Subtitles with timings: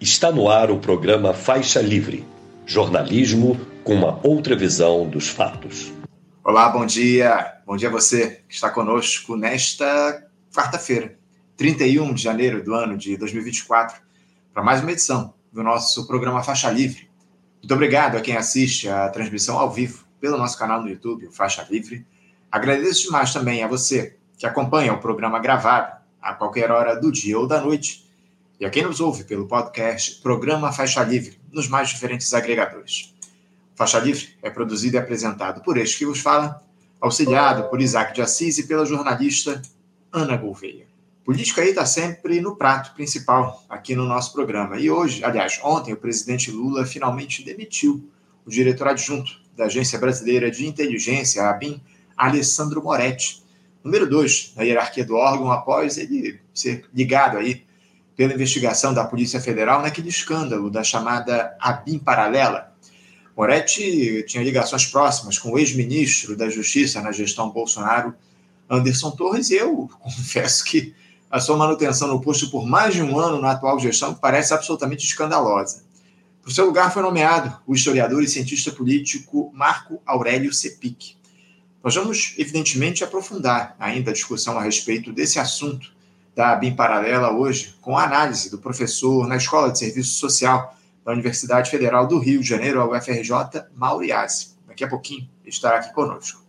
[0.00, 2.24] Está no ar o programa Faixa Livre,
[2.64, 5.92] jornalismo com uma outra visão dos fatos.
[6.44, 7.56] Olá, bom dia.
[7.66, 10.24] Bom dia a você que está conosco nesta
[10.54, 11.18] quarta-feira,
[11.56, 14.00] 31 de janeiro do ano de 2024,
[14.54, 17.10] para mais uma edição do nosso programa Faixa Livre.
[17.60, 21.66] Muito obrigado a quem assiste a transmissão ao vivo pelo nosso canal no YouTube, Faixa
[21.68, 22.06] Livre.
[22.52, 27.36] Agradeço demais também a você que acompanha o programa gravado a qualquer hora do dia
[27.36, 28.07] ou da noite
[28.60, 33.14] e a quem nos ouve pelo podcast Programa Faixa Livre, nos mais diferentes agregadores.
[33.76, 36.60] Faixa Livre é produzido e apresentado por este que vos fala,
[37.00, 39.62] auxiliado por Isaac de Assis e pela jornalista
[40.12, 40.88] Ana Gouveia.
[41.24, 44.80] Política aí está sempre no prato principal aqui no nosso programa.
[44.80, 48.10] E hoje, aliás, ontem, o presidente Lula finalmente demitiu
[48.44, 51.80] o diretor adjunto da Agência Brasileira de Inteligência, a ABIN,
[52.16, 53.44] Alessandro Moretti,
[53.84, 57.67] número dois na hierarquia do órgão, após ele ser ligado aí
[58.18, 62.72] pela investigação da Polícia Federal naquele escândalo da chamada ABIN paralela.
[63.36, 68.12] Moretti tinha ligações próximas com o ex-ministro da Justiça na gestão Bolsonaro,
[68.68, 70.92] Anderson Torres, e eu confesso que
[71.30, 75.06] a sua manutenção no posto por mais de um ano na atual gestão parece absolutamente
[75.06, 75.84] escandalosa.
[76.42, 81.14] Para o seu lugar foi nomeado o historiador e cientista político Marco Aurélio Sepic.
[81.84, 85.96] Nós vamos, evidentemente, aprofundar ainda a discussão a respeito desse assunto
[86.38, 90.72] da BIM Paralela hoje, com a análise do professor na Escola de Serviço Social
[91.04, 94.50] da Universidade Federal do Rio de Janeiro, a UFRJ, Mauriase.
[94.68, 96.40] Daqui a pouquinho estará aqui conosco.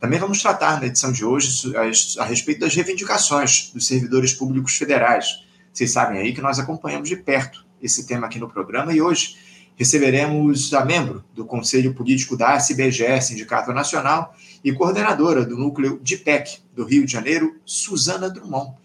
[0.00, 1.72] Também vamos tratar na edição de hoje
[2.18, 5.44] a, respeito das reivindicações dos servidores públicos federais.
[5.72, 9.36] Vocês sabem aí que nós acompanhamos de perto esse tema aqui no programa e hoje
[9.76, 16.58] receberemos a membro do Conselho Político da ACBGE, Sindicato Nacional, e coordenadora do núcleo DIPEC
[16.74, 18.80] do Rio de Janeiro, Suzana Drummond.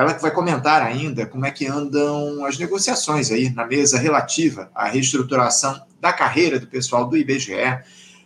[0.00, 4.70] Ela que vai comentar ainda como é que andam as negociações aí na mesa relativa
[4.74, 7.52] à reestruturação da carreira do pessoal do IBGE.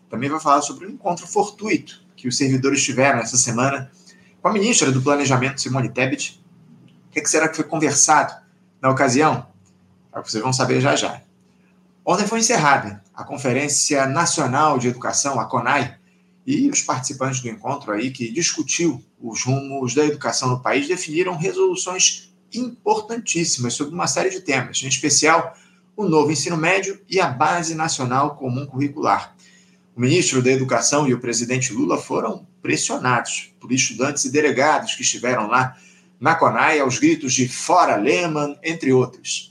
[0.08, 3.90] Também vai falar sobre o encontro fortuito que os servidores tiveram essa semana
[4.40, 6.40] com a ministra do Planejamento, Simone Tebet.
[7.08, 8.32] O que, é que será que foi conversado
[8.80, 9.44] na ocasião?
[10.14, 11.22] É vocês vão saber já já.
[12.06, 15.96] Ontem foi encerrada a Conferência Nacional de Educação, a CONAI,
[16.46, 21.36] e os participantes do encontro aí que discutiu os rumos da educação no país definiram
[21.36, 25.56] resoluções importantíssimas sobre uma série de temas, em especial
[25.96, 29.34] o novo ensino médio e a Base Nacional Comum Curricular.
[29.96, 35.02] O ministro da Educação e o presidente Lula foram pressionados por estudantes e delegados que
[35.02, 35.76] estiveram lá
[36.18, 39.50] na CONAI aos gritos de fora Lehman, entre outros.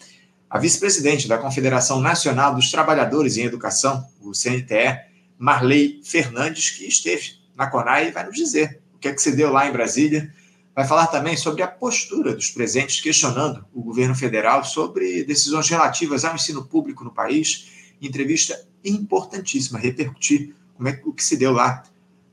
[0.49, 5.12] A vice-presidente da Confederação Nacional dos Trabalhadores em Educação, o CNTE,
[5.43, 9.35] Marley Fernandes, que esteve na CONAI e vai nos dizer o que é que se
[9.35, 10.33] deu lá em Brasília.
[10.73, 16.23] Vai falar também sobre a postura dos presentes questionando o governo federal sobre decisões relativas
[16.23, 17.93] ao ensino público no país.
[18.01, 21.83] Entrevista importantíssima, repercutir como é, o que se deu lá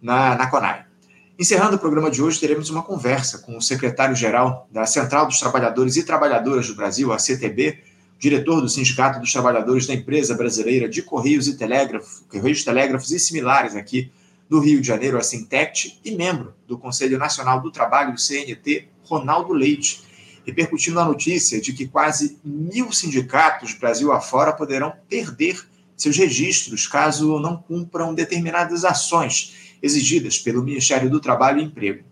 [0.00, 0.84] na, na CONAI.
[1.36, 5.96] Encerrando o programa de hoje, teremos uma conversa com o secretário-geral da Central dos Trabalhadores
[5.96, 7.82] e Trabalhadoras do Brasil, a CTB,
[8.20, 13.18] diretor do Sindicato dos Trabalhadores da Empresa Brasileira de Correios e Telégrafos, Correios, Telégrafos e
[13.18, 14.12] similares aqui
[14.46, 19.54] do Rio de Janeiro, a Sintect, e membro do Conselho Nacional do Trabalho, CNT, Ronaldo
[19.54, 20.02] Leite,
[20.44, 25.58] repercutindo a notícia de que quase mil sindicatos Brasil afora poderão perder
[25.96, 32.04] seus registros caso não cumpram determinadas ações exigidas pelo Ministério do Trabalho e Emprego.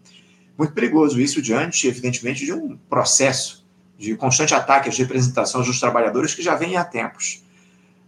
[0.57, 3.58] Muito perigoso isso diante, evidentemente, de um processo
[3.99, 7.43] de constante ataque às representações dos trabalhadores que já vem há tempos.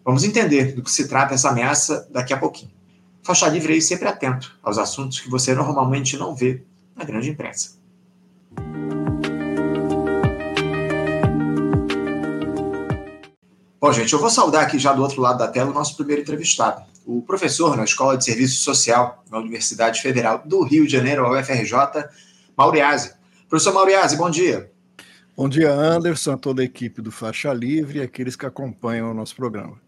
[0.05, 2.71] Vamos entender do que se trata essa ameaça daqui a pouquinho.
[3.23, 6.63] Faixa livre aí sempre atento aos assuntos que você normalmente não vê
[6.97, 7.79] na grande imprensa.
[13.81, 16.23] Bom, gente, eu vou saudar aqui já do outro lado da tela o nosso primeiro
[16.23, 21.27] entrevistado, o professor na Escola de Serviço Social na Universidade Federal do Rio de Janeiro,
[21.27, 21.75] a UFRJ,
[22.57, 23.15] Mauriase.
[23.49, 24.71] Professor Mauriase, bom dia.
[25.41, 29.35] Bom dia, Anderson, toda a equipe do Faixa Livre e aqueles que acompanham o nosso
[29.35, 29.81] programa.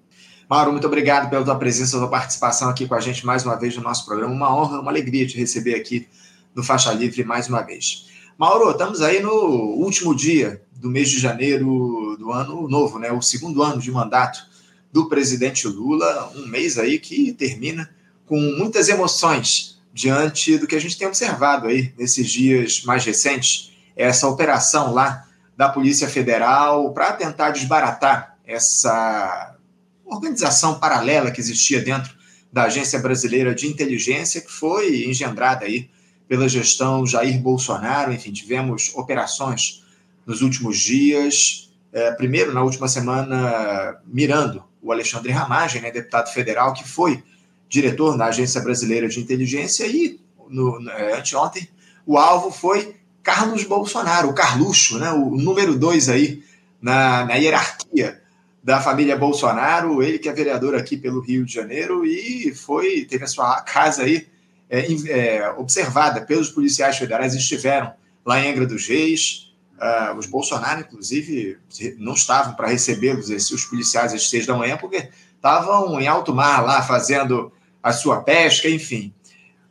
[0.48, 3.82] Mauro, muito obrigado pela presença, pela participação aqui com a gente mais uma vez no
[3.82, 4.32] nosso programa.
[4.32, 6.08] Uma honra, uma alegria te receber aqui
[6.54, 8.06] no Faixa Livre mais uma vez.
[8.38, 13.12] Mauro, estamos aí no último dia do mês de janeiro do ano novo, né?
[13.12, 14.46] O segundo ano de mandato
[14.90, 17.94] do presidente Lula, um mês aí que termina
[18.24, 23.70] com muitas emoções diante do que a gente tem observado aí nesses dias mais recentes,
[23.94, 29.56] essa operação lá da Polícia Federal para tentar desbaratar essa
[30.04, 32.14] organização paralela que existia dentro
[32.52, 35.88] da Agência Brasileira de Inteligência, que foi engendrada aí
[36.28, 38.12] pela gestão Jair Bolsonaro.
[38.12, 39.82] Enfim, tivemos operações
[40.26, 46.72] nos últimos dias é, primeiro, na última semana, mirando o Alexandre Ramagem, né, deputado federal,
[46.72, 47.22] que foi
[47.68, 51.68] diretor da Agência Brasileira de Inteligência, e no, é, anteontem
[52.06, 56.42] o alvo foi Carlos Bolsonaro, o Carluxo, né, o número dois aí
[56.80, 58.20] na, na hierarquia
[58.62, 63.24] da família Bolsonaro, ele que é vereador aqui pelo Rio de Janeiro e foi teve
[63.24, 64.26] a sua casa aí
[64.70, 67.92] é, é, observada pelos policiais federais, estiveram
[68.24, 69.52] lá em Angra dos Reis,
[69.82, 71.58] Uh, os Bolsonaro, inclusive,
[71.98, 76.64] não estavam para recebê-los, os policiais, às seis da manhã, porque estavam em alto mar
[76.64, 77.52] lá fazendo
[77.82, 79.12] a sua pesca, enfim.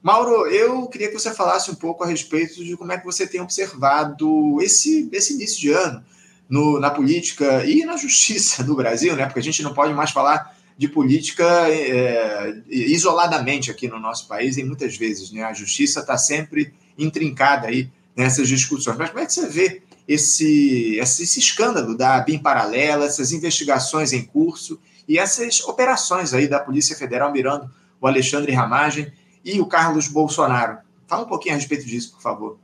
[0.02, 3.28] Mauro, eu queria que você falasse um pouco a respeito de como é que você
[3.28, 6.04] tem observado esse, esse início de ano
[6.50, 9.26] no, na política e na justiça do Brasil, né?
[9.26, 14.58] Porque a gente não pode mais falar de política é, isoladamente aqui no nosso país,
[14.58, 15.44] e muitas vezes, né?
[15.44, 18.98] A justiça está sempre intrincada aí nessas discussões.
[18.98, 24.24] Mas como é que você vê esse, esse, escândalo da BIM paralela, essas investigações em
[24.24, 27.70] curso e essas operações aí da Polícia Federal mirando
[28.00, 29.14] o Alexandre Ramagem
[29.44, 30.80] e o Carlos Bolsonaro.
[31.08, 32.60] Fala um pouquinho a respeito disso, por favor.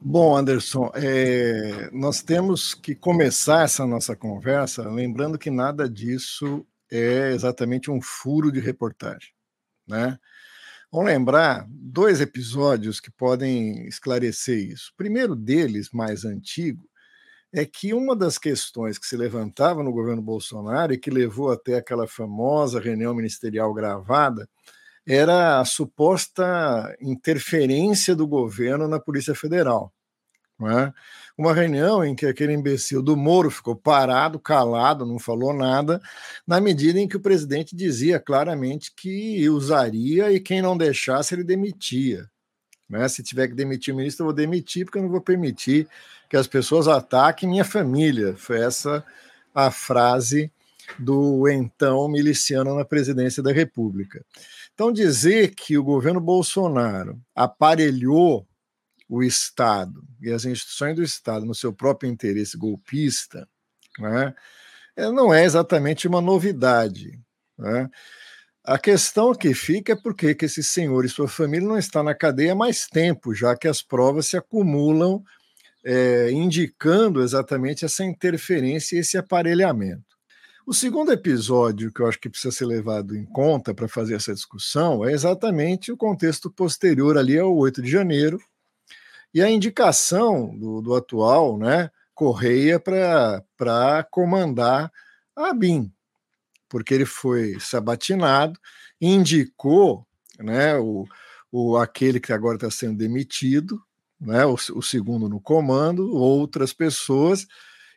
[0.00, 7.32] Bom, Anderson, é, nós temos que começar essa nossa conversa lembrando que nada disso é
[7.32, 9.30] exatamente um furo de reportagem,
[9.86, 10.18] né?
[10.90, 14.90] Vamos lembrar dois episódios que podem esclarecer isso.
[14.92, 16.88] O primeiro deles, mais antigo,
[17.52, 21.76] é que uma das questões que se levantava no governo Bolsonaro e que levou até
[21.76, 24.48] aquela famosa reunião ministerial gravada
[25.12, 29.92] era a suposta interferência do governo na Polícia Federal.
[30.62, 30.92] É?
[31.36, 36.00] Uma reunião em que aquele imbecil do Moro ficou parado, calado, não falou nada,
[36.46, 41.42] na medida em que o presidente dizia claramente que usaria e quem não deixasse ele
[41.42, 42.30] demitia.
[42.88, 43.08] Né?
[43.08, 45.88] Se tiver que demitir o ministro, eu vou demitir, porque eu não vou permitir
[46.28, 48.36] que as pessoas ataquem minha família.
[48.36, 49.04] Foi essa
[49.52, 50.52] a frase
[50.98, 54.24] do então miliciano na presidência da República.
[54.80, 58.48] Então, dizer que o governo Bolsonaro aparelhou
[59.06, 63.46] o Estado e as instituições do Estado no seu próprio interesse golpista,
[63.98, 64.34] né,
[64.96, 67.20] é, não é exatamente uma novidade.
[67.58, 67.90] Né?
[68.64, 72.14] A questão que fica é por que esse senhor e sua família não estão na
[72.14, 75.22] cadeia há mais tempo, já que as provas se acumulam
[75.84, 80.19] é, indicando exatamente essa interferência e esse aparelhamento.
[80.66, 84.34] O segundo episódio que eu acho que precisa ser levado em conta para fazer essa
[84.34, 88.38] discussão é exatamente o contexto posterior ali ao 8 de janeiro,
[89.32, 94.92] e a indicação do, do atual né, Correia para comandar
[95.34, 95.90] a BIM,
[96.68, 98.58] porque ele foi sabatinado,
[99.00, 100.06] indicou
[100.38, 101.06] né, o,
[101.50, 103.80] o, aquele que agora está sendo demitido,
[104.20, 107.46] né, o, o segundo no comando, outras pessoas,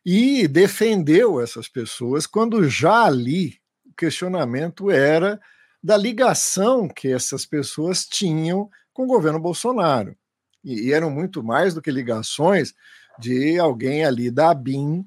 [0.06, 5.40] e defendeu essas pessoas quando já ali o questionamento era
[5.82, 10.16] da ligação que essas pessoas tinham com o governo Bolsonaro
[10.64, 12.74] e, e eram muito mais do que ligações
[13.20, 15.06] de alguém ali da ABIN,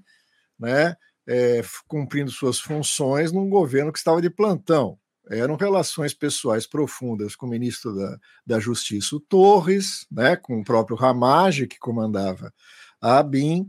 [0.58, 0.96] né,
[1.26, 4.98] é, cumprindo suas funções num governo que estava de plantão.
[5.28, 10.64] Eram relações pessoais profundas com o ministro da, da Justiça, o Torres, né, com o
[10.64, 12.52] próprio Ramage, que comandava
[13.00, 13.68] a ABIN,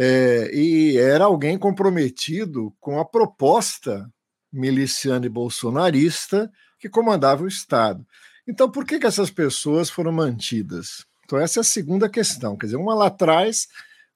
[0.00, 4.08] é, e era alguém comprometido com a proposta
[4.52, 8.06] miliciana e bolsonarista que comandava o Estado.
[8.46, 11.04] Então, por que, que essas pessoas foram mantidas?
[11.24, 12.56] Então, essa é a segunda questão.
[12.56, 13.66] Quer dizer, uma lá atrás,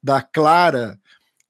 [0.00, 0.96] da clara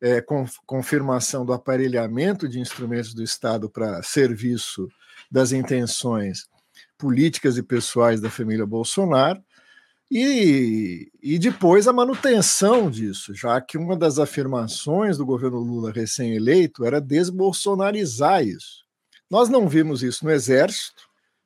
[0.00, 0.24] é,
[0.64, 4.88] confirmação do aparelhamento de instrumentos do Estado para serviço
[5.30, 6.48] das intenções
[6.96, 9.44] políticas e pessoais da família Bolsonaro,
[10.14, 16.84] e, e depois a manutenção disso, já que uma das afirmações do governo Lula recém-eleito
[16.84, 18.84] era desbolsonarizar isso.
[19.30, 21.04] Nós não vimos isso no Exército,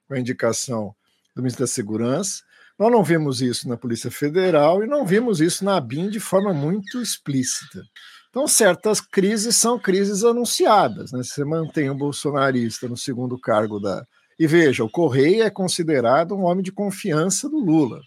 [0.08, 0.92] com a indicação
[1.32, 2.42] do ministro da Segurança.
[2.76, 6.52] Nós não vimos isso na Polícia Federal e não vimos isso na BIM de forma
[6.52, 7.84] muito explícita.
[8.30, 11.12] Então, certas crises são crises anunciadas.
[11.12, 11.22] Né?
[11.22, 14.04] Você mantém um bolsonarista no segundo cargo da.
[14.36, 18.00] E veja, o Correia é considerado um homem de confiança do Lula.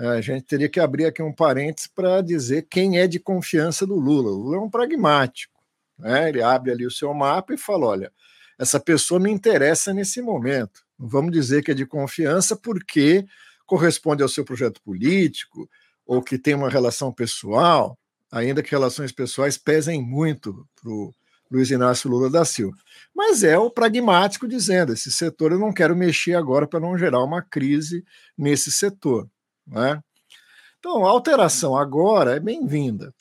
[0.00, 3.86] É, a gente teria que abrir aqui um parênteses para dizer quem é de confiança
[3.86, 4.30] do Lula.
[4.30, 5.60] O Lula é um pragmático.
[5.98, 6.30] Né?
[6.30, 8.12] Ele abre ali o seu mapa e fala: olha,
[8.58, 10.80] essa pessoa me interessa nesse momento.
[10.98, 13.26] Vamos dizer que é de confiança porque
[13.66, 15.68] corresponde ao seu projeto político
[16.06, 17.98] ou que tem uma relação pessoal,
[18.32, 21.12] ainda que relações pessoais pesem muito para o
[21.50, 22.76] Luiz Inácio Lula da Silva.
[23.14, 27.22] Mas é o pragmático dizendo: esse setor eu não quero mexer agora para não gerar
[27.22, 28.02] uma crise
[28.38, 29.28] nesse setor.
[29.66, 30.00] Né?
[30.78, 33.14] Então, a alteração agora é bem-vinda.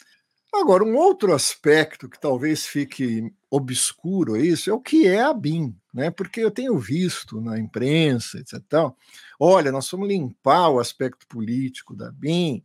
[0.54, 5.76] Agora, um outro aspecto que talvez fique obscuro isso é o que é a BIM,
[5.94, 6.10] né?
[6.10, 8.60] Porque eu tenho visto na imprensa, etc.
[9.40, 12.64] Olha, nós vamos limpar o aspecto político da BIM,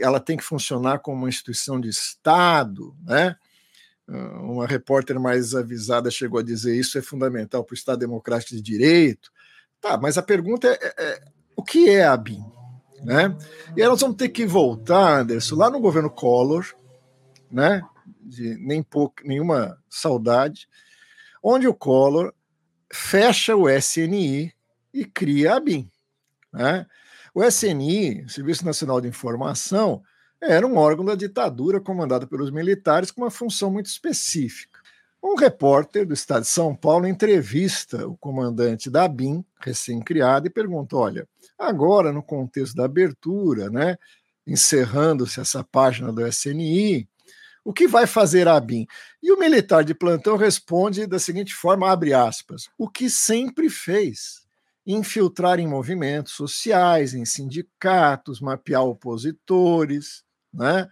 [0.00, 3.36] ela tem que funcionar como uma instituição de Estado, né?
[4.08, 8.54] Ah, uma repórter mais avisada chegou a dizer isso é fundamental para o Estado Democrático
[8.54, 9.30] de Direito.
[9.80, 12.55] Tá, mas a pergunta é, é, é o que é a BIM?
[13.02, 13.36] Né?
[13.76, 16.66] E aí nós vamos ter que voltar, Anderson, lá no governo Collor,
[17.50, 17.82] né?
[18.20, 20.68] De nem pouco, nenhuma saudade,
[21.42, 22.32] onde o Collor
[22.92, 24.52] fecha o SNI
[24.92, 25.90] e cria a BIM.
[26.52, 26.86] Né?
[27.34, 30.02] O SNI, Serviço Nacional de Informação,
[30.40, 34.75] era um órgão da ditadura comandado pelos militares com uma função muito específica.
[35.22, 40.96] Um repórter do estado de São Paulo entrevista o comandante da BIM, recém-criado, e pergunta:
[40.96, 43.96] olha, agora no contexto da abertura, né,
[44.46, 47.08] encerrando-se essa página do SNI,
[47.64, 48.86] o que vai fazer a BIM?
[49.20, 54.46] E o militar de plantão responde da seguinte forma, abre aspas, o que sempre fez,
[54.86, 60.22] infiltrar em movimentos sociais, em sindicatos, mapear opositores,
[60.54, 60.88] né?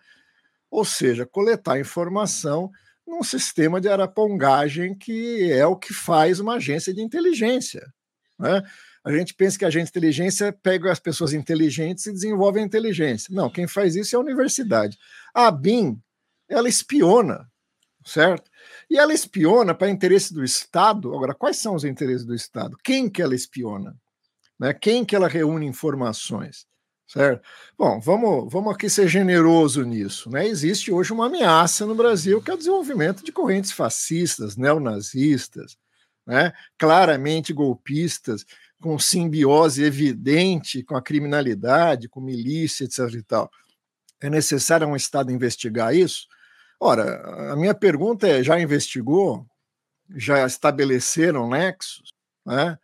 [0.68, 2.68] ou seja, coletar informação
[3.06, 7.92] num sistema de arapongagem que é o que faz uma agência de inteligência.
[8.38, 8.62] Né?
[9.04, 12.62] A gente pensa que a agência de inteligência pega as pessoas inteligentes e desenvolve a
[12.62, 13.34] inteligência.
[13.34, 14.98] Não, quem faz isso é a universidade.
[15.34, 16.00] A BIM
[16.48, 17.46] ela espiona,
[18.04, 18.50] certo?
[18.88, 21.14] E ela espiona para interesse do Estado.
[21.14, 22.76] Agora, quais são os interesses do Estado?
[22.82, 23.96] Quem que ela espiona?
[24.58, 24.72] Né?
[24.72, 26.66] Quem que ela reúne informações?
[27.06, 27.46] Certo?
[27.76, 30.30] Bom, vamos, vamos aqui ser generoso nisso.
[30.30, 30.46] Né?
[30.46, 35.76] Existe hoje uma ameaça no Brasil que é o desenvolvimento de correntes fascistas, neonazistas,
[36.26, 36.52] né?
[36.78, 38.44] claramente golpistas,
[38.80, 42.98] com simbiose evidente com a criminalidade, com milícia, etc.
[43.14, 43.50] E tal.
[44.20, 46.26] É necessário um Estado investigar isso?
[46.78, 49.46] Ora, a minha pergunta é: já investigou?
[50.16, 52.12] Já estabeleceram nexos?
[52.44, 52.78] Né?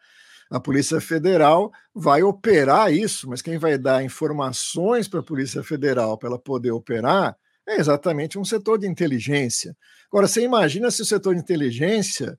[0.51, 6.19] A Polícia Federal vai operar isso, mas quem vai dar informações para a Polícia Federal
[6.19, 7.37] para ela poder operar
[7.69, 9.77] é exatamente um setor de inteligência.
[10.11, 12.37] Agora, você imagina se o setor de inteligência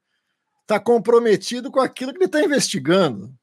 [0.62, 3.34] está comprometido com aquilo que ele está investigando.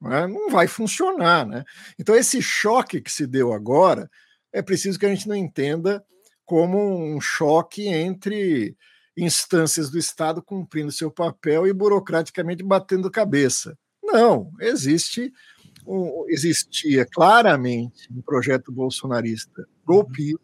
[0.00, 0.26] Né?
[0.26, 1.46] Não vai funcionar.
[1.46, 1.64] Né?
[1.96, 4.10] Então, esse choque que se deu agora,
[4.52, 6.04] é preciso que a gente não entenda
[6.44, 8.76] como um choque entre
[9.16, 13.76] instâncias do Estado cumprindo seu papel e burocraticamente batendo cabeça.
[14.16, 15.30] Não, existe
[15.86, 20.40] um, existia claramente um projeto bolsonarista golpista,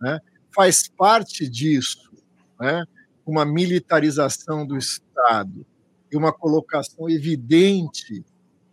[0.00, 0.20] né?
[0.54, 2.12] faz parte disso
[2.60, 2.84] né?
[3.26, 5.66] uma militarização do Estado
[6.12, 8.24] e uma colocação evidente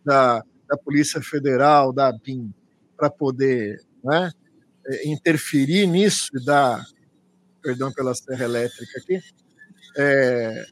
[0.06, 2.54] da, da Polícia Federal, da BIM,
[2.96, 4.32] para poder né,
[4.86, 6.86] é, interferir nisso e dar,
[7.64, 9.20] perdão pela serra elétrica aqui,
[9.98, 10.66] é,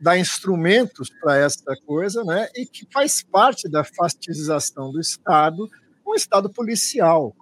[0.00, 5.68] dar instrumentos para essa coisa, né, e que faz parte da fastidização do Estado,
[6.06, 7.34] um Estado policial,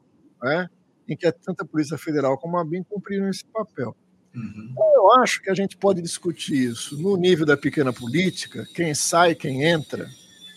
[0.42, 0.68] né,
[1.08, 3.96] em que tanto a Polícia Federal como a BIM cumpriram esse papel.
[4.34, 4.68] Uhum.
[4.72, 8.94] Então, eu acho que a gente pode discutir isso no nível da pequena política, quem
[8.94, 10.06] sai, quem entra,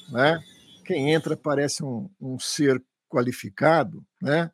[0.10, 0.40] né?
[0.84, 4.52] Quem entra parece um, um ser qualificado, né?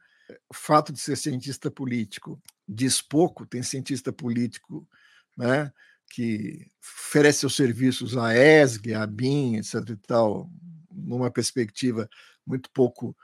[0.50, 4.88] o fato de ser cientista político diz pouco, tem cientista político
[5.38, 5.72] né,
[6.10, 9.76] que oferece seus serviços à ESG, à BIM, etc.
[9.90, 10.50] e tal,
[10.92, 12.10] numa perspectiva
[12.46, 13.16] muito pouco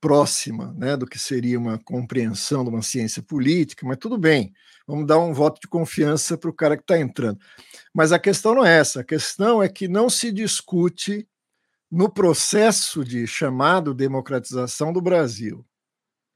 [0.00, 4.52] próxima né, do que seria uma compreensão de uma ciência política, mas tudo bem,
[4.86, 7.40] vamos dar um voto de confiança para o cara que está entrando.
[7.92, 11.26] Mas a questão não é essa, a questão é que não se discute
[11.90, 15.64] no processo de chamado democratização do Brasil,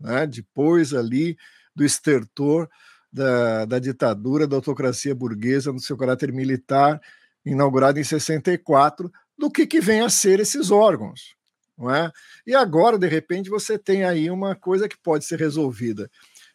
[0.01, 0.27] né?
[0.27, 1.37] depois ali
[1.75, 2.69] do estertor
[3.13, 7.01] da, da ditadura, da autocracia burguesa no seu caráter militar,
[7.45, 11.35] inaugurado em 64, do que, que vem a ser esses órgãos.
[11.77, 12.13] Não é?
[12.47, 16.11] E agora, de repente, você tem aí uma coisa que pode ser resolvida.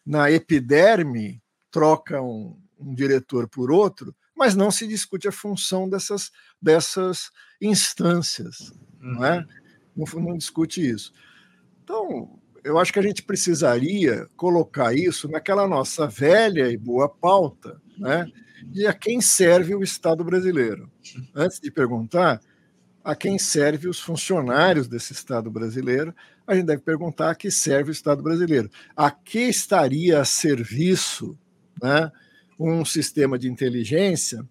[0.05, 6.31] Na epiderme, troca um, um diretor por outro, mas não se discute a função dessas,
[6.62, 8.71] dessas instâncias.
[9.01, 9.13] Uhum.
[9.15, 9.45] Não, é?
[9.95, 11.12] Não, não discute isso.
[11.83, 17.79] Então, eu acho que a gente precisaria colocar isso naquela nossa velha e boa pauta,
[17.95, 18.27] né?
[18.63, 20.91] De a quem serve o Estado brasileiro.
[21.36, 22.41] Antes de perguntar
[23.03, 26.12] a quem serve os funcionários desse Estado brasileiro,
[26.48, 28.67] a gente deve perguntar a que serve o Estado brasileiro.
[28.98, 31.38] A que estaria a serviço
[31.79, 32.12] né,
[32.60, 34.43] um sistema de inteligência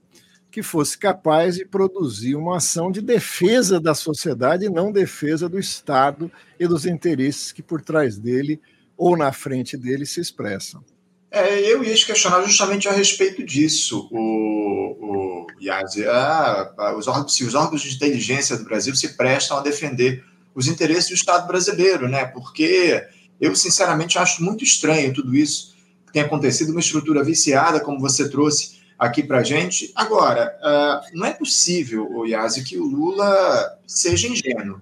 [0.55, 5.59] que fosse capaz de produzir uma ação de defesa da sociedade e não defesa do
[5.59, 6.31] Estado
[6.61, 8.61] e dos interesses que por trás dele
[8.97, 10.85] ou na frente dele se expressam.
[11.29, 16.07] É, eu ia te questionar justamente a respeito disso, o, o Yazi.
[16.07, 20.23] Ah, os órgãos, se os órgãos de inteligência do Brasil se prestam a defender
[20.55, 22.27] os interesses do Estado brasileiro, né?
[22.27, 23.05] Porque
[23.41, 25.75] eu, sinceramente, acho muito estranho tudo isso
[26.07, 29.93] que tem acontecido, uma estrutura viciada, como você trouxe aqui para gente.
[29.95, 34.81] Agora, uh, não é possível, Yazi, que o Lula seja ingênuo,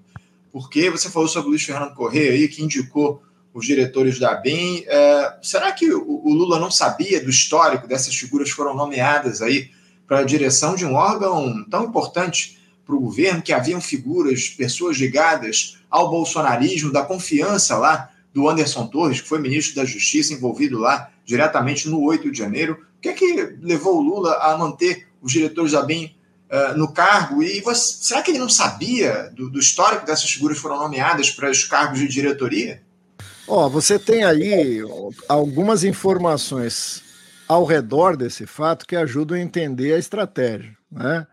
[0.52, 3.22] porque você falou sobre o Luiz Fernando Correia aí, que indicou
[3.54, 4.80] os diretores da BIM.
[4.80, 9.42] Uh, será que o, o, Lula não sabia do histórico dessas figuras que foram nomeadas
[9.42, 9.70] aí
[10.06, 14.96] para a direção de um órgão tão importante para o governo, que haviam figuras, pessoas
[14.96, 20.78] ligadas ao bolsonarismo, da confiança lá do Anderson Torres, que foi ministro da Justiça, envolvido
[20.78, 22.78] lá diretamente no 8 de janeiro.
[22.96, 26.14] O que é que levou o Lula a manter os diretores da BIM
[26.50, 27.42] uh, no cargo?
[27.42, 31.50] E você, será que ele não sabia do, do histórico dessas figuras foram nomeadas para
[31.50, 32.82] os cargos de diretoria?
[33.48, 34.80] Ó, oh, você tem aí
[35.28, 37.02] algumas informações
[37.48, 41.26] ao redor desse fato que ajudam a entender a estratégia, né?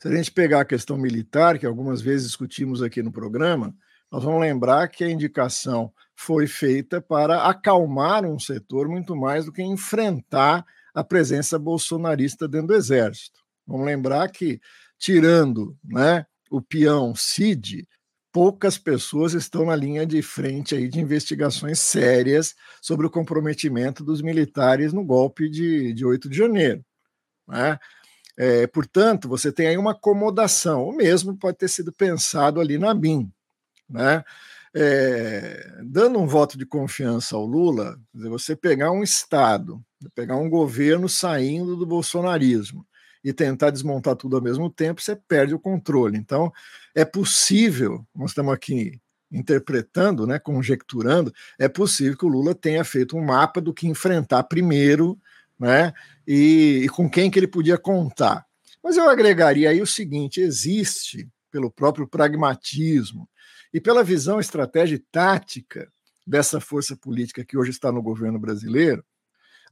[0.00, 3.74] Se a gente pegar a questão militar, que algumas vezes discutimos aqui no programa,
[4.10, 9.52] nós vamos lembrar que a indicação foi feita para acalmar um setor muito mais do
[9.52, 13.38] que enfrentar a presença bolsonarista dentro do exército.
[13.64, 14.60] Vamos lembrar que,
[14.98, 17.86] tirando né, o peão Cid,
[18.32, 24.20] poucas pessoas estão na linha de frente aí de investigações sérias sobre o comprometimento dos
[24.20, 26.84] militares no golpe de, de 8 de janeiro.
[27.46, 27.78] Né?
[28.36, 30.88] É, portanto, você tem aí uma acomodação.
[30.88, 33.30] O mesmo pode ter sido pensado ali na BIM.
[33.88, 34.24] Né?
[34.74, 39.82] É, dando um voto de confiança ao Lula, você pegar um Estado,
[40.14, 42.86] pegar um governo saindo do bolsonarismo
[43.24, 46.16] e tentar desmontar tudo ao mesmo tempo, você perde o controle.
[46.16, 46.52] Então,
[46.94, 53.16] é possível, nós estamos aqui interpretando, né, conjecturando, é possível que o Lula tenha feito
[53.16, 55.18] um mapa do que enfrentar primeiro
[55.58, 55.92] né?
[56.26, 58.46] E, e, com quem que ele podia contar.
[58.82, 63.28] Mas eu agregaria aí o seguinte: existe, pelo próprio pragmatismo
[63.72, 65.88] e pela visão estratégica e tática
[66.26, 69.04] dessa força política que hoje está no governo brasileiro,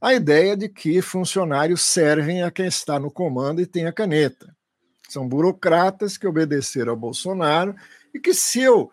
[0.01, 4.55] a ideia de que funcionários servem a quem está no comando e tem a caneta.
[5.09, 7.75] São burocratas que obedeceram ao Bolsonaro
[8.13, 8.91] e que, se eu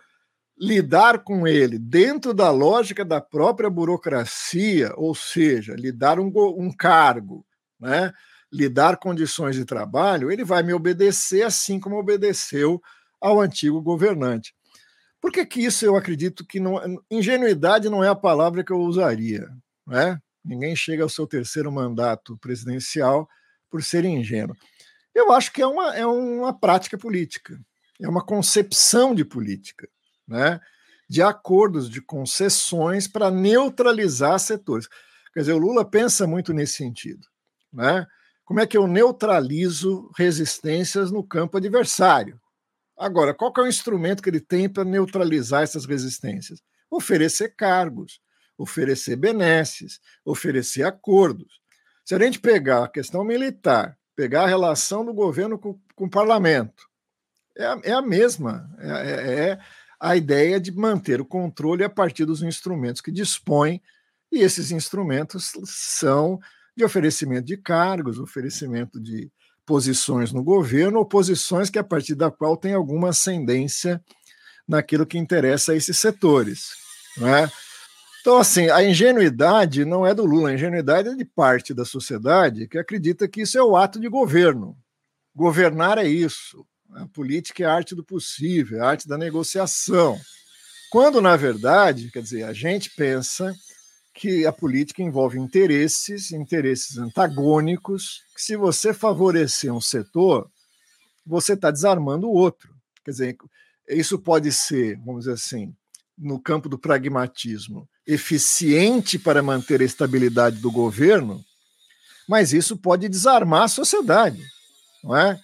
[0.58, 6.70] lidar com ele dentro da lógica da própria burocracia, ou seja, lhe dar um, um
[6.70, 7.44] cargo,
[7.78, 8.12] né?
[8.52, 12.80] lhe dar condições de trabalho, ele vai me obedecer assim como obedeceu
[13.20, 14.54] ao antigo governante.
[15.24, 16.78] Por que, que isso eu acredito que não.
[17.10, 19.48] Ingenuidade não é a palavra que eu usaria.
[19.86, 20.20] Né?
[20.44, 23.26] Ninguém chega ao seu terceiro mandato presidencial
[23.70, 24.54] por ser ingênuo.
[25.14, 27.58] Eu acho que é uma, é uma prática política,
[27.98, 29.88] é uma concepção de política
[30.28, 30.60] né,
[31.08, 34.86] de acordos, de concessões para neutralizar setores.
[35.32, 37.26] Quer dizer, o Lula pensa muito nesse sentido.
[37.72, 38.06] Né?
[38.44, 42.38] Como é que eu neutralizo resistências no campo adversário?
[42.96, 46.62] Agora, qual é o instrumento que ele tem para neutralizar essas resistências?
[46.90, 48.20] Oferecer cargos,
[48.56, 51.60] oferecer benesses, oferecer acordos.
[52.04, 56.10] Se a gente pegar a questão militar, pegar a relação do governo com, com o
[56.10, 56.88] parlamento,
[57.56, 58.70] é a, é a mesma.
[58.78, 59.58] É, é, é
[59.98, 63.80] a ideia de manter o controle a partir dos instrumentos que dispõe,
[64.30, 66.38] e esses instrumentos são
[66.76, 69.30] de oferecimento de cargos, oferecimento de
[69.66, 74.02] posições no governo, ou posições que a partir da qual tem alguma ascendência
[74.66, 76.70] naquilo que interessa a esses setores.
[77.18, 77.48] É?
[78.20, 82.66] Então, assim, a ingenuidade não é do Lula, a ingenuidade é de parte da sociedade
[82.66, 84.76] que acredita que isso é o ato de governo.
[85.34, 86.66] Governar é isso.
[86.94, 90.18] A política é a arte do possível, é a arte da negociação.
[90.90, 93.54] Quando, na verdade, quer dizer, a gente pensa
[94.14, 100.48] que a política envolve interesses, interesses antagônicos, que se você favorecer um setor,
[101.26, 102.72] você está desarmando o outro.
[103.04, 103.36] Quer dizer,
[103.88, 105.74] isso pode ser, vamos dizer assim,
[106.16, 111.44] no campo do pragmatismo, eficiente para manter a estabilidade do governo,
[112.28, 114.40] mas isso pode desarmar a sociedade,
[115.02, 115.38] não é?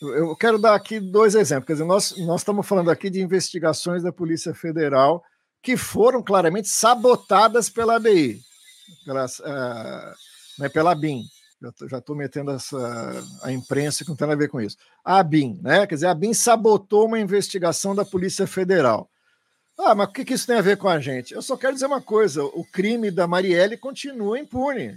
[0.00, 1.66] Eu quero dar aqui dois exemplos.
[1.66, 5.24] Quer dizer, nós, nós estamos falando aqui de investigações da Polícia Federal
[5.64, 8.38] que foram claramente sabotadas pela ABI,
[9.06, 10.14] pela, uh,
[10.58, 11.24] né, pela BIM.
[11.88, 14.76] Já estou metendo essa, a imprensa que não tem nada a ver com isso.
[15.02, 15.86] A BIM, né?
[15.86, 19.10] Quer dizer, a BIM sabotou uma investigação da Polícia Federal.
[19.78, 21.32] Ah, mas o que, que isso tem a ver com a gente?
[21.32, 24.94] Eu só quero dizer uma coisa: o crime da Marielle continua impune.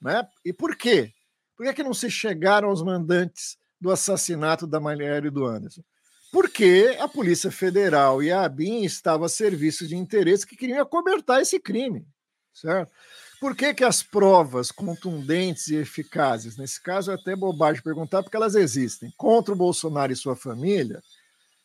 [0.00, 0.26] Né?
[0.42, 1.12] E por quê?
[1.54, 5.82] Por que, que não se chegaram aos mandantes do assassinato da Marielle e do Anderson?
[6.30, 11.40] Porque a Polícia Federal e a ABIN estavam a serviço de interesses que queriam acobertar
[11.40, 12.06] esse crime,
[12.52, 12.92] certo?
[13.40, 18.36] Por que, que as provas contundentes e eficazes, nesse caso é até bobagem perguntar, porque
[18.36, 21.00] elas existem, contra o Bolsonaro e sua família,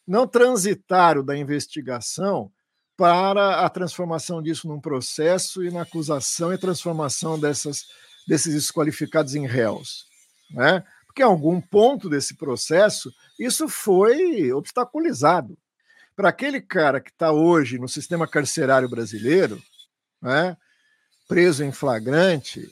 [0.08, 2.52] não transitaram da investigação
[2.95, 7.86] para a transformação disso num processo e na acusação e transformação dessas,
[8.28, 10.06] desses desqualificados em réus?
[10.52, 10.84] Né?
[11.13, 15.56] Porque em algum ponto desse processo isso foi obstaculizado.
[16.15, 19.62] Para aquele cara que está hoje no sistema carcerário brasileiro,
[20.19, 20.58] né,
[21.28, 22.67] preso em flagrante,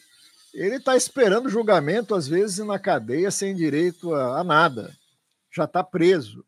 [0.55, 4.91] ele está esperando julgamento, às vezes, na cadeia, sem direito a, a nada.
[5.51, 6.43] Já está preso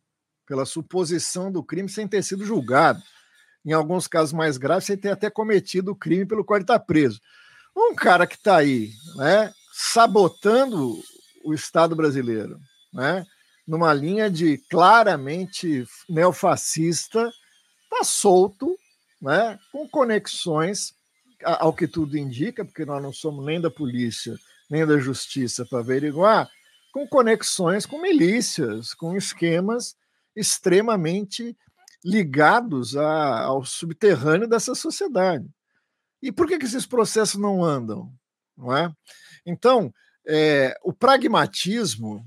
[0.47, 3.01] pela suposição do crime sem ter sido julgado.
[3.63, 6.79] Em alguns casos mais graves, sem ter até cometido o crime pelo qual ele está
[6.79, 7.21] preso.
[7.75, 10.99] Um cara que está aí, né, sabotando
[11.43, 12.59] o Estado brasileiro,
[12.93, 13.25] né,
[13.67, 17.31] numa linha de claramente neofascista,
[17.83, 18.77] está solto,
[19.21, 20.93] né, com conexões
[21.43, 24.37] ao que tudo indica, porque nós não somos nem da polícia,
[24.69, 26.49] nem da justiça para averiguar,
[26.91, 29.95] com conexões com milícias, com esquemas
[30.35, 31.57] extremamente
[32.03, 35.45] ligados a, ao subterrâneo dessa sociedade.
[36.21, 38.11] E por que, que esses processos não andam?
[38.57, 38.93] Não é?
[39.45, 39.93] Então,
[40.25, 42.25] é, o pragmatismo,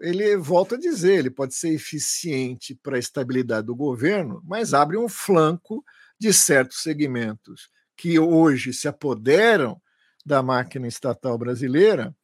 [0.00, 4.96] ele volta a dizer, ele pode ser eficiente para a estabilidade do governo, mas abre
[4.96, 5.84] um flanco
[6.18, 9.80] de certos segmentos que hoje se apoderam
[10.24, 12.14] da máquina estatal brasileira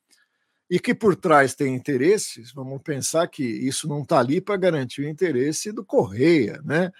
[0.71, 5.03] e que por trás tem interesses, vamos pensar que isso não está ali para garantir
[5.03, 6.91] o interesse do Correia, né?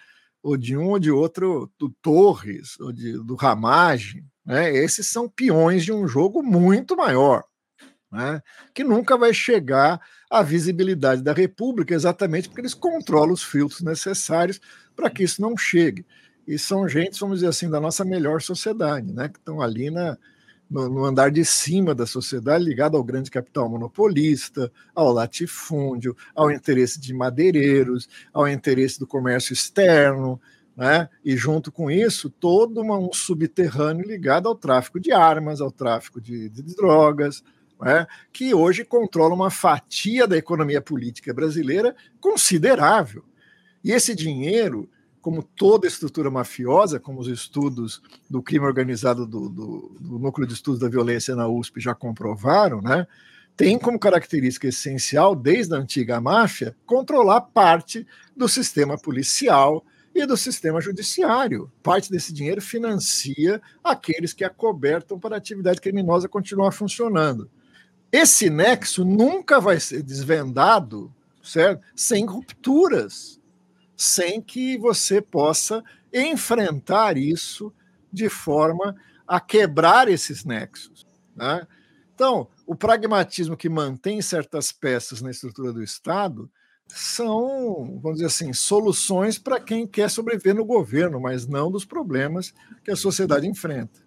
[0.43, 4.27] ou de um ou de outro, do Torres, ou de, do Ramagem.
[4.45, 4.77] Né?
[4.77, 7.45] Esses são peões de um jogo muito maior,
[8.15, 8.43] né?
[8.73, 10.01] que nunca vai chegar
[10.31, 14.61] à visibilidade da República, exatamente porque eles controlam os filtros necessários
[14.95, 16.07] para que isso não chegue
[16.47, 19.29] e são gente, vamos dizer assim, da nossa melhor sociedade, né?
[19.29, 20.17] que estão ali na,
[20.71, 26.51] no, no, andar de cima da sociedade, ligado ao grande capital monopolista, ao latifúndio, ao
[26.51, 30.41] interesse de madeireiros, ao interesse do comércio externo,
[30.77, 31.09] né?
[31.25, 36.21] e junto com isso, todo uma, um subterrâneo ligado ao tráfico de armas, ao tráfico
[36.21, 37.43] de, de drogas,
[37.81, 38.07] né?
[38.33, 43.25] que hoje controla uma fatia da economia política brasileira considerável.
[43.83, 44.89] E esse dinheiro
[45.25, 50.53] como toda estrutura mafiosa, como os estudos do crime organizado do, do, do, Núcleo de
[50.53, 53.07] Estudos da Violência na USP já comprovaram, né,
[53.57, 58.07] tem como característica essencial, desde a antiga máfia, controlar parte
[58.37, 59.83] do sistema policial
[60.15, 61.73] e do sistema judiciário.
[61.83, 67.49] Parte desse dinheiro financia aqueles que acobertam para a atividade criminosa continuar funcionando.
[68.17, 71.85] Esse nexo nunca vai ser desvendado certo?
[71.97, 73.41] sem rupturas
[73.97, 77.73] sem que você possa enfrentar isso
[78.13, 78.95] de forma
[79.27, 81.05] a quebrar esses nexos.
[81.35, 81.67] Né?
[82.15, 86.49] Então, o pragmatismo que mantém certas peças na estrutura do Estado
[86.87, 92.55] são, vamos dizer assim, soluções para quem quer sobreviver no governo, mas não dos problemas
[92.85, 94.04] que a sociedade enfrenta.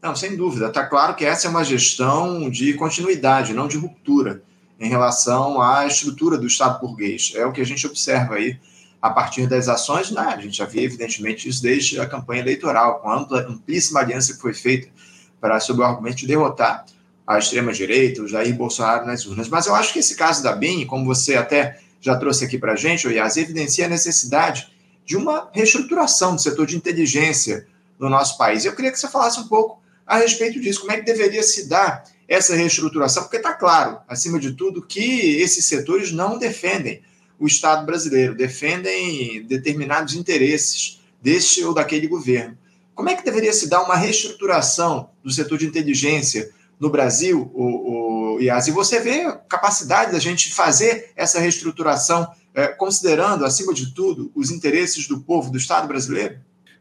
[0.00, 0.66] Não, sem dúvida.
[0.66, 4.42] Está claro que essa é uma gestão de continuidade, não de ruptura,
[4.78, 7.32] em relação à estrutura do Estado burguês.
[7.34, 8.58] É o que a gente observa aí
[9.02, 10.20] a partir das ações, né?
[10.20, 14.34] a gente já vê evidentemente isso desde a campanha eleitoral, com a ampla, amplíssima aliança
[14.34, 14.88] que foi feita
[15.40, 16.84] para, sob o argumento de derrotar
[17.26, 19.48] a extrema-direita, o Jair Bolsonaro nas urnas.
[19.48, 22.72] Mas eu acho que esse caso da BIM, como você até já trouxe aqui para
[22.72, 24.68] a gente, o Yas, evidencia a necessidade
[25.04, 27.66] de uma reestruturação do setor de inteligência
[27.98, 28.64] no nosso país.
[28.64, 31.68] Eu queria que você falasse um pouco a respeito disso, como é que deveria se
[31.68, 37.02] dar essa reestruturação, porque está claro, acima de tudo, que esses setores não defendem
[37.38, 42.56] o Estado brasileiro, defendem determinados interesses deste ou daquele governo.
[42.94, 48.36] Como é que deveria se dar uma reestruturação do setor de inteligência no Brasil, o,
[48.36, 48.66] o IAS?
[48.66, 54.32] E você vê a capacidade da gente fazer essa reestruturação, é, considerando, acima de tudo,
[54.34, 56.40] os interesses do povo, do Estado brasileiro?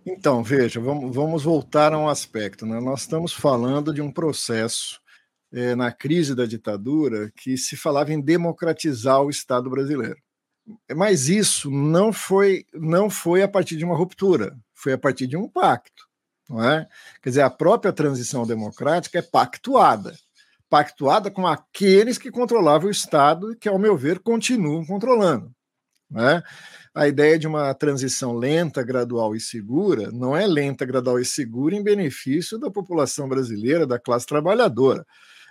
[0.09, 2.65] Então, veja, vamos, vamos voltar a um aspecto.
[2.65, 2.79] Né?
[2.79, 5.01] Nós estamos falando de um processo
[5.51, 10.17] é, na crise da ditadura que se falava em democratizar o Estado brasileiro.
[10.95, 15.35] Mas isso não foi, não foi a partir de uma ruptura, foi a partir de
[15.35, 16.07] um pacto.
[16.49, 16.87] Não é?
[17.21, 20.15] Quer dizer, a própria transição democrática é pactuada
[20.69, 25.51] pactuada com aqueles que controlavam o Estado e que, ao meu ver, continuam controlando.
[26.15, 26.43] é?
[26.97, 31.75] A ideia de uma transição lenta, gradual e segura não é lenta, gradual e segura
[31.75, 35.05] em benefício da população brasileira, da classe trabalhadora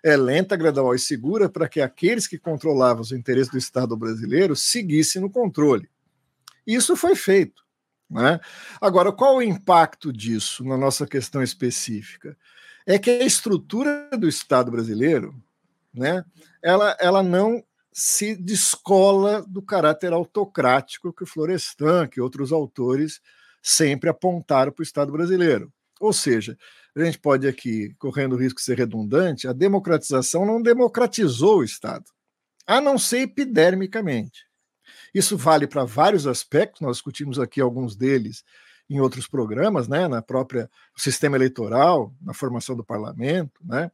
[0.05, 4.55] é, lenta, gradual e segura para que aqueles que controlavam os interesses do Estado brasileiro
[4.55, 5.89] seguissem no controle.
[6.67, 7.65] Isso foi feito.
[8.09, 8.39] Né?
[8.81, 12.37] Agora, qual o impacto disso na nossa questão específica?
[12.87, 15.35] é que a estrutura do Estado brasileiro,
[15.93, 16.25] né,
[16.63, 17.63] ela, ela não
[17.99, 23.23] se descola do caráter autocrático que Florestan, que outros autores
[23.63, 25.73] sempre apontaram para o Estado brasileiro.
[25.99, 26.59] Ou seja,
[26.95, 31.65] a gente pode aqui, correndo o risco de ser redundante, a democratização não democratizou o
[31.65, 32.05] Estado,
[32.67, 34.45] a não ser epidermicamente.
[35.15, 38.45] Isso vale para vários aspectos, nós discutimos aqui alguns deles
[38.91, 43.91] em outros programas, né, na própria sistema eleitoral, na formação do parlamento, né?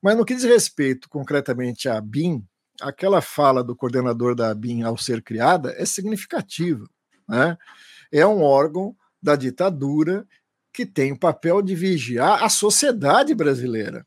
[0.00, 2.42] Mas no que diz respeito concretamente à BIM,
[2.82, 6.86] aquela fala do coordenador da BIM ao ser criada é significativa,
[7.28, 7.56] né?
[8.10, 10.26] É um órgão da ditadura
[10.72, 14.06] que tem o papel de vigiar a sociedade brasileira,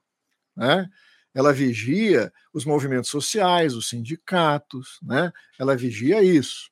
[0.55, 0.89] né?
[1.33, 5.31] Ela vigia os movimentos sociais, os sindicatos, né?
[5.59, 6.69] Ela vigia isso.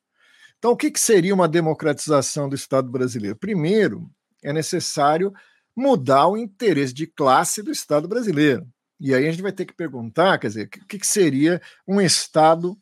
[0.58, 3.36] Então, o que, que seria uma democratização do Estado brasileiro?
[3.36, 4.10] Primeiro,
[4.42, 5.32] é necessário
[5.76, 8.66] mudar o interesse de classe do Estado brasileiro.
[9.04, 12.00] E aí a gente vai ter que perguntar, quer dizer, o que, que seria um
[12.00, 12.74] Estado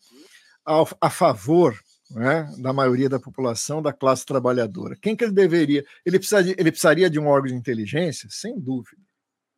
[0.64, 1.76] a, a favor
[2.12, 4.94] né, da maioria da população, da classe trabalhadora?
[5.02, 5.84] Quem que ele deveria?
[6.06, 8.28] Ele precisaria, ele precisaria de um órgão de inteligência?
[8.30, 9.02] Sem dúvida.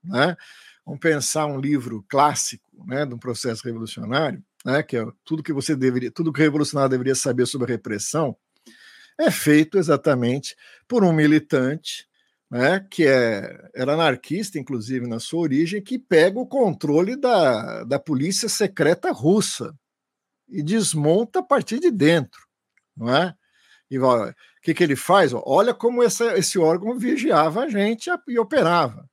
[0.03, 0.35] Né?
[0.87, 5.53] Vamos pensar um livro clássico né, de um processo revolucionário, né, que é tudo que
[5.53, 8.35] você deveria, tudo que o revolucionário deveria saber sobre a repressão,
[9.21, 10.57] é feito exatamente
[10.89, 12.09] por um militante,
[12.51, 17.99] né, que é, era anarquista, inclusive na sua origem, que pega o controle da, da
[17.99, 19.75] polícia secreta russa
[20.49, 22.41] e desmonta a partir de dentro,
[22.97, 23.35] não é?
[23.91, 25.33] E o que, que ele faz?
[25.35, 29.09] Olha como essa, esse órgão vigiava a gente e operava.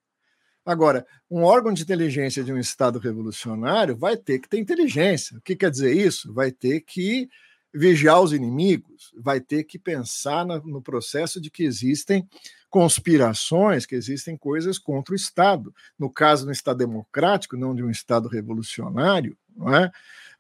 [0.65, 5.38] Agora, um órgão de inteligência de um Estado revolucionário vai ter que ter inteligência.
[5.38, 6.34] O que quer dizer isso?
[6.34, 7.28] Vai ter que
[7.74, 12.28] vigiar os inimigos, vai ter que pensar no processo de que existem
[12.70, 15.74] conspirações, que existem coisas contra o Estado.
[15.98, 19.38] No caso do Estado democrático, não de um Estado revolucionário,
[19.74, 19.92] é?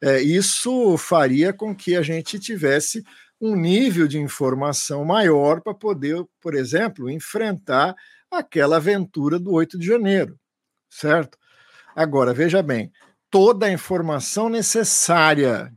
[0.03, 3.03] É, isso faria com que a gente tivesse
[3.39, 7.95] um nível de informação maior para poder, por exemplo, enfrentar
[8.31, 10.39] aquela aventura do 8 de janeiro,
[10.89, 11.37] certo?
[11.95, 12.91] Agora, veja bem,
[13.29, 15.71] toda a informação necessária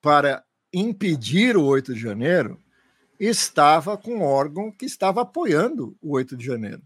[0.00, 2.60] para impedir o 8 de janeiro
[3.18, 6.82] estava com o órgão que estava apoiando o 8 de janeiro.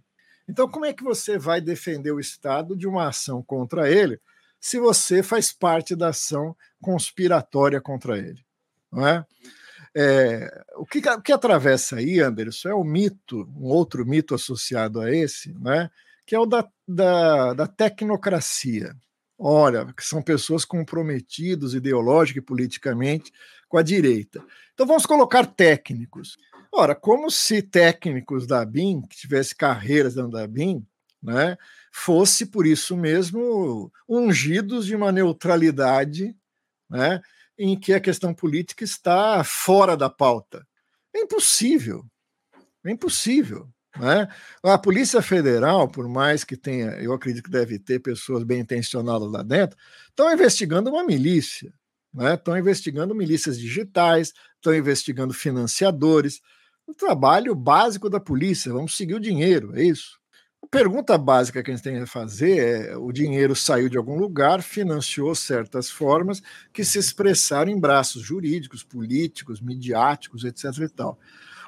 [0.48, 4.20] Então, como é que você vai defender o Estado de uma ação contra ele
[4.60, 8.44] se você faz parte da ação conspiratória contra ele?
[8.90, 9.24] Não é?
[9.94, 15.00] É, o, que, o que atravessa aí, Anderson, é o mito, um outro mito associado
[15.00, 15.90] a esse, né,
[16.24, 18.94] que é o da, da, da tecnocracia.
[19.38, 23.32] Olha, são pessoas comprometidas ideológica e politicamente
[23.68, 24.44] com a direita.
[24.74, 26.36] Então vamos colocar técnicos.
[26.72, 30.84] Ora, como se técnicos da BIM, que tivesse carreiras dentro da BIM,
[31.22, 31.56] né,
[31.92, 36.36] fosse por isso mesmo ungidos de uma neutralidade,
[36.90, 37.20] né,
[37.56, 40.66] em que a questão política está fora da pauta.
[41.14, 42.04] É impossível.
[42.84, 43.68] É impossível.
[43.96, 44.28] Né?
[44.62, 49.30] A Polícia Federal, por mais que tenha, eu acredito que deve ter pessoas bem intencionadas
[49.30, 49.76] lá dentro,
[50.08, 51.72] estão investigando uma milícia.
[52.12, 52.34] Né?
[52.34, 56.40] Estão investigando milícias digitais, estão investigando financiadores.
[56.86, 60.18] O trabalho básico da polícia, vamos seguir o dinheiro, é isso.
[60.62, 64.18] A pergunta básica que a gente tem que fazer é: o dinheiro saiu de algum
[64.18, 70.64] lugar, financiou certas formas que se expressaram em braços jurídicos, políticos, midiáticos, etc.
[70.80, 71.18] E tal.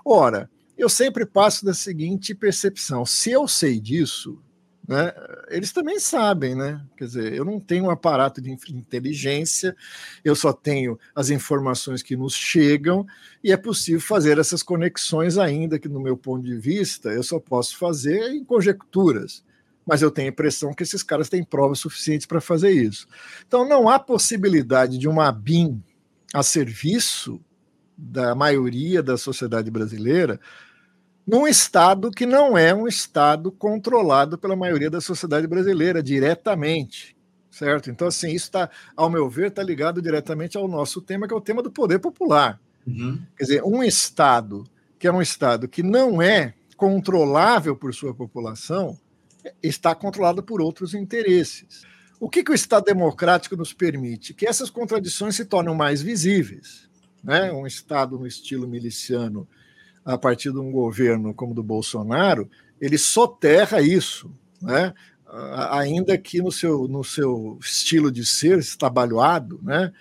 [0.04, 4.42] Ora, eu sempre passo da seguinte percepção: se eu sei disso,
[4.88, 5.12] né,
[5.48, 6.84] eles também sabem, né?
[6.96, 9.76] Quer dizer, eu não tenho um aparato de inteligência,
[10.24, 13.06] eu só tenho as informações que nos chegam
[13.44, 17.38] e é possível fazer essas conexões, ainda que, no meu ponto de vista, eu só
[17.38, 19.44] posso fazer em conjecturas.
[19.86, 23.06] Mas eu tenho a impressão que esses caras têm provas suficientes para fazer isso.
[23.46, 25.82] Então, não há possibilidade de uma BIM
[26.34, 27.40] a serviço
[27.96, 30.40] da maioria da sociedade brasileira
[31.30, 37.16] num Estado que não é um Estado controlado pela maioria da sociedade brasileira diretamente,
[37.48, 37.88] certo?
[37.88, 41.36] Então, assim, isso está, ao meu ver, está ligado diretamente ao nosso tema, que é
[41.36, 42.60] o tema do poder popular.
[42.84, 43.22] Uhum.
[43.36, 44.64] Quer dizer, um Estado
[44.98, 48.98] que é um Estado que não é controlável por sua população,
[49.62, 51.82] está controlado por outros interesses.
[52.18, 54.34] O que, que o Estado democrático nos permite?
[54.34, 56.90] Que essas contradições se tornem mais visíveis.
[57.22, 57.52] Né?
[57.52, 59.48] Um Estado no estilo miliciano
[60.04, 62.48] a partir de um governo como do Bolsonaro,
[62.80, 64.94] ele soterra isso, né?
[65.70, 69.92] ainda que no seu, no seu estilo de ser estabalhoado, né?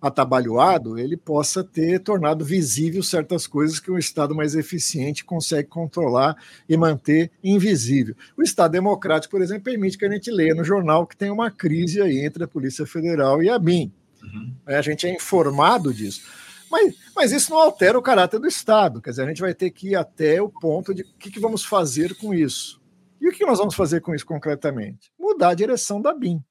[0.00, 6.36] atabalhoado, ele possa ter tornado visível certas coisas que um Estado mais eficiente consegue controlar
[6.68, 8.14] e manter invisível.
[8.36, 11.50] O Estado democrático, por exemplo, permite que a gente leia no jornal que tem uma
[11.50, 13.92] crise aí entre a Polícia Federal e a BIM.
[14.22, 14.54] Uhum.
[14.66, 16.22] A gente é informado disso.
[16.70, 19.00] Mas, mas isso não altera o caráter do Estado.
[19.00, 21.40] Quer dizer, a gente vai ter que ir até o ponto de o que, que
[21.40, 22.80] vamos fazer com isso.
[23.20, 25.10] E o que nós vamos fazer com isso concretamente?
[25.18, 26.42] Mudar a direção da BIM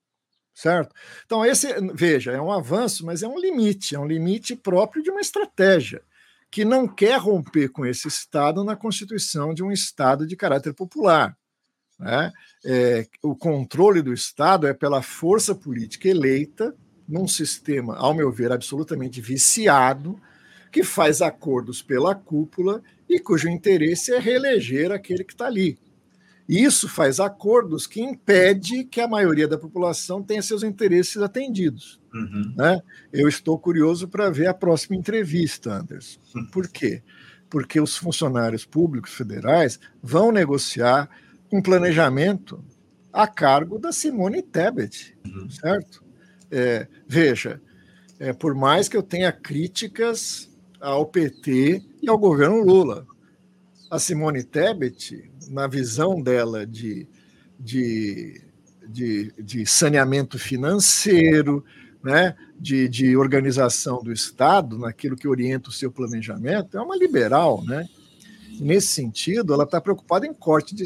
[0.58, 0.94] certo?
[1.24, 5.12] Então, esse, veja, é um avanço, mas é um limite, é um limite próprio de
[5.12, 6.02] uma estratégia
[6.50, 11.38] que não quer romper com esse Estado na constituição de um Estado de caráter popular.
[12.00, 12.32] Né?
[12.66, 16.76] É, o controle do Estado é pela força política eleita,
[17.08, 20.20] num sistema, ao meu ver, absolutamente viciado,
[20.72, 25.78] que faz acordos pela cúpula e cujo interesse é reeleger aquele que está ali.
[26.48, 32.00] Isso faz acordos que impede que a maioria da população tenha seus interesses atendidos.
[32.14, 32.54] Uhum.
[32.56, 32.82] Né?
[33.12, 36.22] Eu estou curioso para ver a próxima entrevista, Anderson.
[36.34, 36.46] Uhum.
[36.48, 37.04] Por quê?
[37.50, 41.10] Porque os funcionários públicos federais vão negociar
[41.52, 42.64] um planejamento
[43.12, 45.50] a cargo da Simone Tebet, uhum.
[45.50, 46.07] certo?
[46.52, 47.62] É, veja,
[48.20, 53.06] é, por mais que eu tenha críticas ao PT e ao governo Lula,
[53.90, 57.08] a Simone Tebet na visão dela de,
[57.60, 58.42] de,
[58.88, 61.64] de, de saneamento financeiro,
[62.04, 67.64] né, de, de organização do Estado, naquilo que orienta o seu planejamento, é uma liberal,
[67.64, 67.88] né?
[68.60, 70.84] nesse sentido, ela está preocupada em corte de,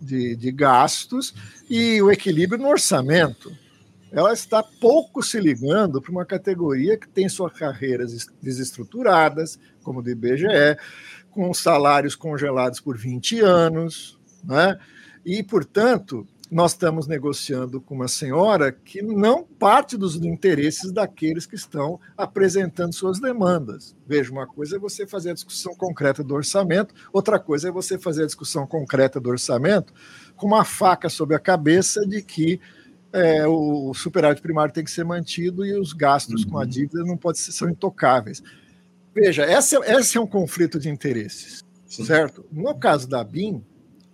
[0.00, 1.34] de, de, gastos
[1.68, 3.50] e o equilíbrio no orçamento.
[4.12, 10.10] Ela está pouco se ligando para uma categoria que tem suas carreiras desestruturadas, como do
[10.10, 10.76] IBGE,
[11.30, 14.78] com salários congelados por 20 anos, né?
[15.24, 21.54] e, portanto, nós estamos negociando com uma senhora que não parte dos interesses daqueles que
[21.54, 23.94] estão apresentando suas demandas.
[24.04, 27.96] Veja, uma coisa é você fazer a discussão concreta do orçamento, outra coisa é você
[27.96, 29.94] fazer a discussão concreta do orçamento
[30.36, 32.60] com uma faca sobre a cabeça de que
[33.12, 36.50] é, o superávit primário tem que ser mantido e os gastos uhum.
[36.50, 36.66] com a uhum.
[36.66, 38.42] dívida não podem ser são intocáveis.
[39.14, 42.04] Veja, esse, esse é um conflito de interesses, Sim.
[42.04, 42.44] certo?
[42.52, 43.64] No caso da BIM,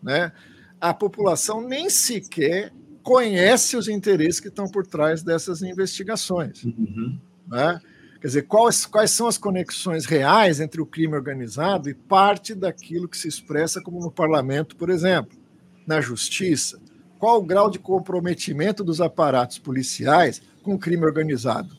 [0.03, 0.33] né,
[0.81, 6.65] a população nem sequer conhece os interesses que estão por trás dessas investigações.
[6.65, 7.19] Uhum.
[7.47, 7.81] Né?
[8.21, 13.09] Quer dizer, quais, quais são as conexões reais entre o crime organizado e parte daquilo
[13.09, 15.39] que se expressa como no parlamento, por exemplo,
[15.87, 16.81] na justiça?
[17.19, 21.77] Qual o grau de comprometimento dos aparatos policiais com o crime organizado?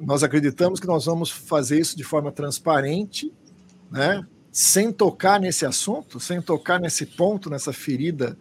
[0.00, 3.32] nós acreditamos que nós vamos fazer isso de forma transparente,
[3.90, 4.24] né?
[4.50, 8.36] sem tocar nesse assunto, sem tocar nesse ponto, nessa ferida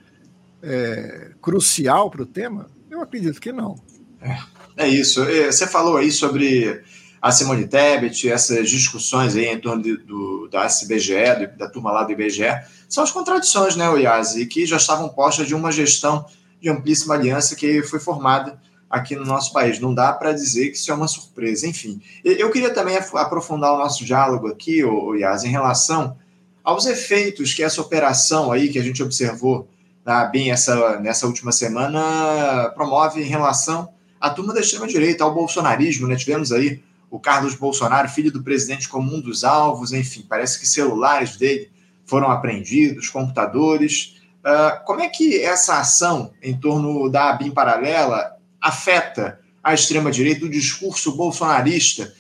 [0.62, 2.69] é, crucial para o tema?
[2.89, 3.75] Eu acredito que não.
[4.21, 4.38] É,
[4.86, 5.23] é, isso.
[5.23, 6.82] É, você falou aí sobre
[7.23, 12.03] a Simone Tebet, essas discussões aí em torno de, do, da SBGE, da turma lá
[12.03, 12.43] do IBGE,
[12.89, 16.25] são as contradições, né, Oiase, que já estavam postas de uma gestão
[16.62, 18.59] de amplíssima aliança que foi formada
[18.89, 19.79] aqui no nosso país.
[19.79, 21.65] Não dá para dizer que isso é uma surpresa.
[21.65, 26.17] Enfim, eu queria também aprofundar o nosso diálogo aqui, o Yas, em relação
[26.62, 29.65] aos efeitos que essa operação aí que a gente observou
[30.03, 33.88] tá, bem essa, nessa última semana promove em relação
[34.19, 36.05] à turma da extrema-direita, ao bolsonarismo.
[36.05, 36.17] Né?
[36.17, 36.83] Tivemos aí
[37.13, 41.69] o Carlos Bolsonaro, filho do presidente, como um dos alvos, enfim, parece que celulares dele
[42.08, 44.19] foram apreendidos, computadores.
[44.39, 50.49] Uh, como é que essa ação em torno da ABIN paralela afeta a extrema-direita, o
[50.49, 52.12] discurso bolsonarista.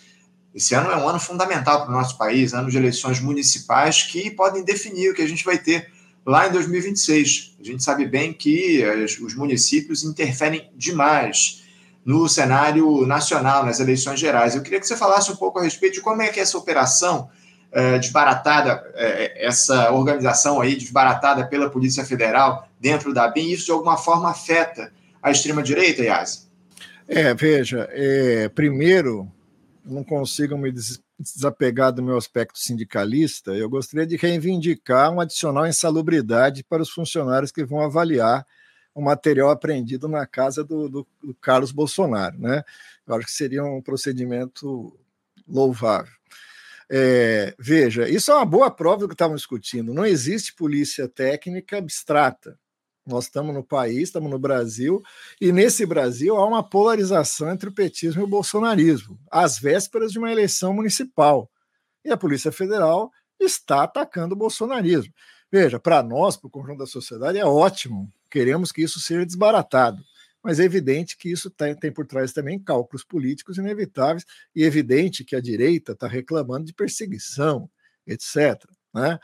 [0.53, 4.29] Esse ano é um ano fundamental para o nosso país, ano de eleições municipais que
[4.29, 5.91] podem definir o que a gente vai ter
[6.23, 7.55] lá em 2026.
[7.59, 8.85] A gente sabe bem que
[9.19, 11.62] os municípios interferem demais
[12.05, 14.55] no cenário nacional, nas eleições gerais.
[14.55, 17.29] Eu queria que você falasse um pouco a respeito de como é que essa operação
[17.71, 23.71] é, desbaratada, é, essa organização aí desbaratada pela Polícia Federal dentro da BIM, isso de
[23.71, 26.49] alguma forma afeta a extrema-direita, Yas?
[27.07, 29.27] É, veja, é, primeiro,
[29.85, 30.71] não consigo me
[31.19, 37.51] desapegar do meu aspecto sindicalista, eu gostaria de reivindicar um adicional insalubridade para os funcionários
[37.51, 38.45] que vão avaliar
[38.93, 42.37] o material apreendido na casa do, do, do Carlos Bolsonaro.
[42.39, 42.63] Né?
[43.07, 44.97] Eu acho que seria um procedimento
[45.47, 46.11] louvável.
[46.89, 49.93] É, veja, isso é uma boa prova do que estávamos discutindo.
[49.93, 52.57] Não existe polícia técnica abstrata.
[53.05, 55.01] Nós estamos no país, estamos no Brasil,
[55.41, 60.19] e nesse Brasil há uma polarização entre o petismo e o bolsonarismo, às vésperas de
[60.19, 61.51] uma eleição municipal.
[62.05, 65.13] E a Polícia Federal está atacando o bolsonarismo.
[65.51, 68.11] Veja, para nós, para o conjunto da sociedade, é ótimo.
[68.33, 70.03] Queremos que isso seja desbaratado.
[70.41, 74.25] mas é evidente que isso tem, tem por trás também cálculos políticos inevitáveis,
[74.55, 77.69] e é evidente que a direita está reclamando de perseguição,
[78.07, 78.59] etc.
[78.91, 79.19] Né?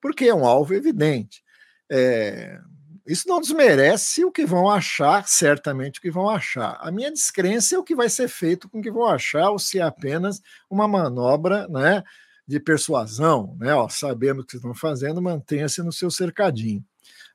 [0.00, 1.44] Porque é um alvo evidente.
[1.92, 2.58] É,
[3.06, 6.78] isso não desmerece o que vão achar, certamente o que vão achar.
[6.80, 9.58] A minha descrença é o que vai ser feito com o que vão achar, ou
[9.58, 10.40] se é apenas
[10.70, 12.02] uma manobra né,
[12.48, 13.56] de persuasão.
[13.60, 13.74] Né?
[13.74, 16.82] Ó, o que estão fazendo, mantenha-se no seu cercadinho.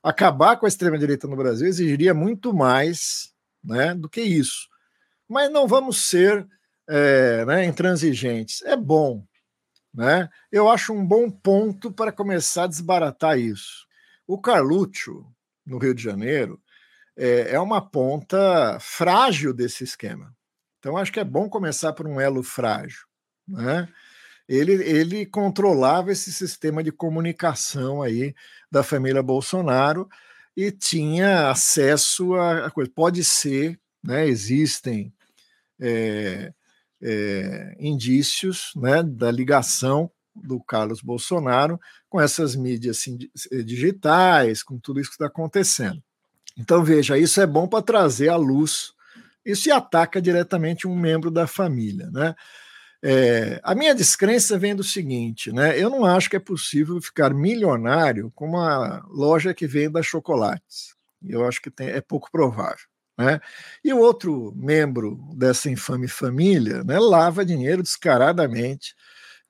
[0.02, 3.32] Acabar com a extrema-direita no Brasil exigiria muito mais
[3.62, 4.68] né, do que isso.
[5.28, 6.46] Mas não vamos ser
[6.88, 8.62] é, né, intransigentes.
[8.62, 9.24] É bom.
[9.92, 10.28] Né?
[10.50, 13.86] Eu acho um bom ponto para começar a desbaratar isso.
[14.26, 15.26] O Carluccio,
[15.66, 16.60] no Rio de Janeiro,
[17.16, 20.34] é, é uma ponta frágil desse esquema.
[20.78, 23.06] Então, acho que é bom começar por um elo frágil.
[23.46, 23.88] Né?
[24.50, 28.34] Ele, ele controlava esse sistema de comunicação aí
[28.68, 30.08] da família Bolsonaro
[30.56, 32.90] e tinha acesso a, a coisa.
[32.92, 35.12] Pode ser, né, existem
[35.80, 36.52] é,
[37.00, 41.78] é, indícios né, da ligação do Carlos Bolsonaro
[42.08, 43.18] com essas mídias assim,
[43.52, 46.02] eh, digitais, com tudo isso que está acontecendo.
[46.58, 48.92] Então, veja, isso é bom para trazer à luz.
[49.44, 52.10] Isso ataca diretamente um membro da família.
[52.10, 52.34] Né?
[53.02, 55.78] É, a minha descrença vem do seguinte: né?
[55.78, 60.94] eu não acho que é possível ficar milionário com uma loja que venda chocolates.
[61.26, 62.86] Eu acho que tem, é pouco provável.
[63.18, 63.40] Né?
[63.84, 68.94] E o outro membro dessa infame família né, lava dinheiro descaradamente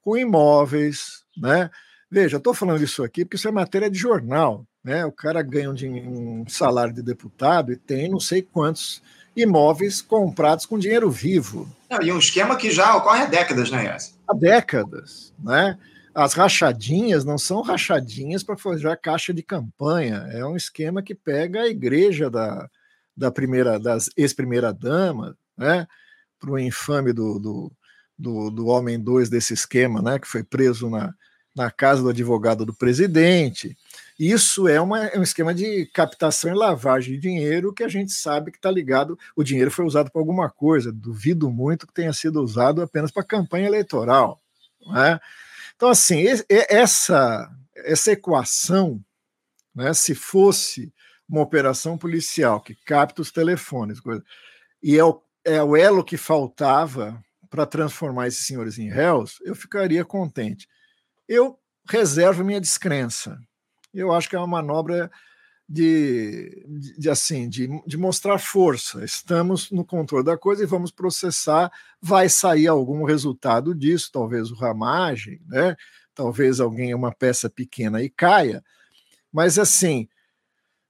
[0.00, 1.70] com imóveis, né?
[2.10, 5.04] Veja, estou falando isso aqui porque isso é matéria de jornal, né?
[5.06, 9.00] O cara ganha um, um salário de deputado e tem não sei quantos
[9.36, 11.68] imóveis comprados com dinheiro vivo.
[11.88, 14.18] Não, e um esquema que já ocorre há décadas, né, Yas?
[14.28, 15.78] Há décadas, né?
[16.14, 21.62] As rachadinhas não são rachadinhas para fazer caixa de campanha, é um esquema que pega
[21.62, 22.68] a igreja da,
[23.16, 25.86] da primeira das ex-primeira dama, né?
[26.38, 27.72] Para o infame do, do
[28.20, 31.14] do, do Homem 2 desse esquema, né, que foi preso na,
[31.56, 33.76] na casa do advogado do presidente.
[34.20, 38.12] Isso é, uma, é um esquema de captação e lavagem de dinheiro que a gente
[38.12, 39.18] sabe que está ligado.
[39.34, 40.92] O dinheiro foi usado para alguma coisa.
[40.92, 44.38] Duvido muito que tenha sido usado apenas para campanha eleitoral.
[44.88, 45.18] Né?
[45.74, 49.02] Então, assim, essa, essa equação,
[49.74, 50.92] né, se fosse
[51.26, 54.22] uma operação policial que capta os telefones, coisa,
[54.82, 57.18] e é o, é o elo que faltava
[57.48, 60.68] para transformar esses senhores em réus, eu ficaria contente.
[61.26, 61.58] Eu
[61.88, 63.40] reservo minha descrença.
[63.92, 65.10] Eu acho que é uma manobra
[65.68, 69.04] de, de, de assim, de, de, mostrar força.
[69.04, 71.70] Estamos no controle da coisa e vamos processar.
[72.02, 75.76] Vai sair algum resultado disso, talvez o ramagem, né?
[76.14, 78.64] Talvez alguém uma peça pequena e caia.
[79.32, 80.08] Mas assim,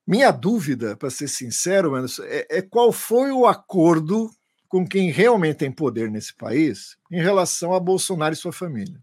[0.07, 4.31] minha dúvida, para ser sincero, Anderson, é, é qual foi o acordo
[4.67, 8.99] com quem realmente tem poder nesse país em relação a Bolsonaro e sua família.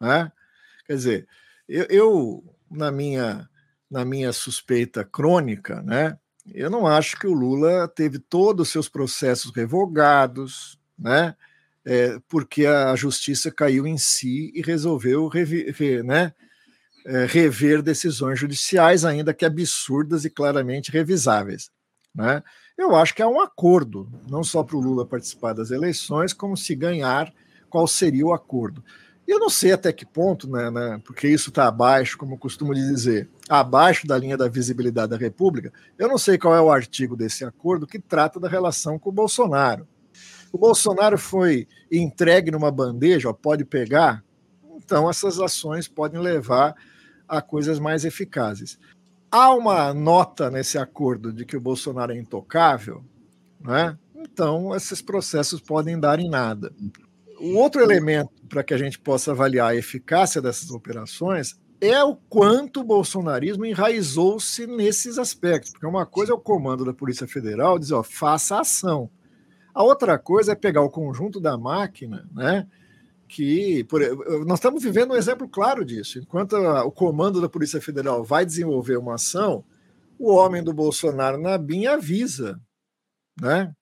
[0.00, 0.32] Né?
[0.86, 1.28] Quer dizer,
[1.68, 3.48] eu, eu, na minha
[3.90, 6.16] na minha suspeita crônica, né,
[6.54, 11.34] eu não acho que o Lula teve todos os seus processos revogados, né,
[11.84, 16.32] é, porque a justiça caiu em si e resolveu rever, né,
[17.04, 21.70] é, rever decisões judiciais, ainda que absurdas e claramente revisáveis.
[22.14, 22.42] Né?
[22.76, 26.56] Eu acho que é um acordo, não só para o Lula participar das eleições, como
[26.56, 27.32] se ganhar,
[27.68, 28.84] qual seria o acordo.
[29.30, 32.74] Eu não sei até que ponto, né, né porque isso está abaixo, como eu costumo
[32.74, 37.16] dizer, abaixo da linha da visibilidade da República, eu não sei qual é o artigo
[37.16, 39.86] desse acordo que trata da relação com o Bolsonaro.
[40.52, 44.24] O Bolsonaro foi entregue numa bandeja, ó, pode pegar,
[44.76, 46.74] então essas ações podem levar
[47.28, 48.78] a coisas mais eficazes
[49.30, 53.04] há uma nota nesse acordo de que o Bolsonaro é intocável,
[53.60, 53.96] né?
[54.16, 56.72] então esses processos podem dar em nada.
[57.40, 62.14] Um outro elemento para que a gente possa avaliar a eficácia dessas operações é o
[62.14, 65.72] quanto o bolsonarismo enraizou-se nesses aspectos.
[65.72, 69.10] Porque uma coisa é o comando da Polícia Federal dizer, ó, faça ação.
[69.72, 72.66] A outra coisa é pegar o conjunto da máquina, né?
[73.30, 74.00] que por,
[74.44, 76.18] nós estamos vivendo um exemplo claro disso.
[76.18, 79.64] Enquanto a, o comando da Polícia Federal vai desenvolver uma ação,
[80.18, 82.60] o homem do Bolsonaro na BIM avisa,
[83.40, 83.72] né?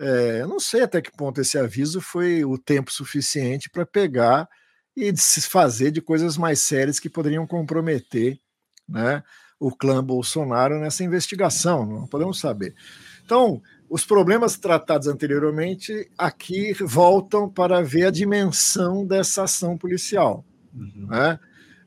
[0.00, 4.48] É, eu não sei até que ponto esse aviso foi o tempo suficiente para pegar
[4.96, 8.40] e se fazer de coisas mais sérias que poderiam comprometer,
[8.88, 9.22] né,
[9.58, 11.84] o clã Bolsonaro nessa investigação.
[11.84, 12.74] Não podemos saber.
[13.22, 20.44] Então, os problemas tratados anteriormente aqui voltam para ver a dimensão dessa ação policial.
[20.74, 21.08] Uhum.
[21.10, 21.38] Né?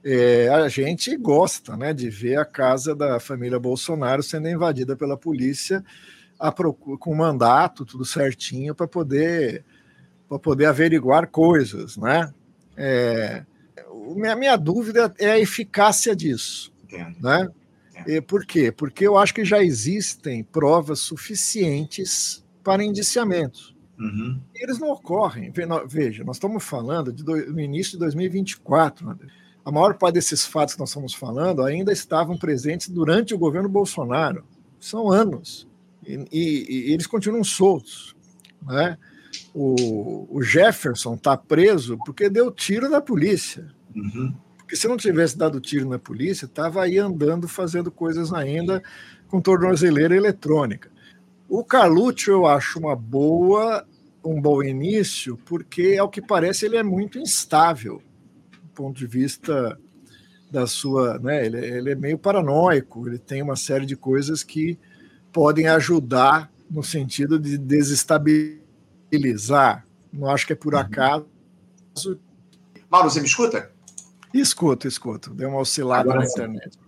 [0.06, 5.18] É, a gente gosta né, de ver a casa da família Bolsonaro sendo invadida pela
[5.18, 5.84] polícia
[6.52, 9.64] procura, com mandato, tudo certinho, para poder,
[10.42, 12.34] poder averiguar coisas, né?
[12.76, 13.44] É,
[14.16, 16.72] minha, minha dúvida é a eficácia disso.
[16.84, 17.16] Entendo.
[17.22, 17.50] Né?
[18.08, 18.72] E por quê?
[18.72, 23.76] Porque eu acho que já existem provas suficientes para indiciamentos.
[24.00, 24.40] Uhum.
[24.56, 25.52] Eles não ocorrem.
[25.88, 29.10] Veja, nós estamos falando de do, no início de 2024.
[29.10, 29.28] André.
[29.64, 33.70] A maior parte desses fatos que nós estamos falando ainda estavam presentes durante o governo
[33.70, 34.44] Bolsonaro.
[34.80, 35.68] São anos.
[36.06, 38.16] E, e, e eles continuam soltos.
[38.62, 38.98] Né?
[39.54, 43.68] O, o Jefferson está preso porque deu tiro da polícia.
[43.96, 44.34] Uhum.
[44.58, 48.82] Porque se não tivesse dado tiro na polícia, estava aí andando fazendo coisas ainda
[49.28, 50.92] com tornozeleira eletrônica.
[51.48, 53.86] O Carlucci eu acho uma boa,
[54.24, 58.02] um bom início, porque ao que parece ele é muito instável
[58.64, 59.78] do ponto de vista
[60.50, 61.46] da sua, né?
[61.46, 64.80] Ele, ele é meio paranoico, ele tem uma série de coisas que
[65.34, 69.86] podem ajudar no sentido de desestabilizar.
[70.12, 70.80] Não acho que é por uhum.
[70.80, 71.26] acaso.
[72.90, 73.70] Mauro, você me escuta?
[74.34, 75.32] Escuto, escuto.
[75.32, 76.80] Deu uma oscilada Agora, na internet.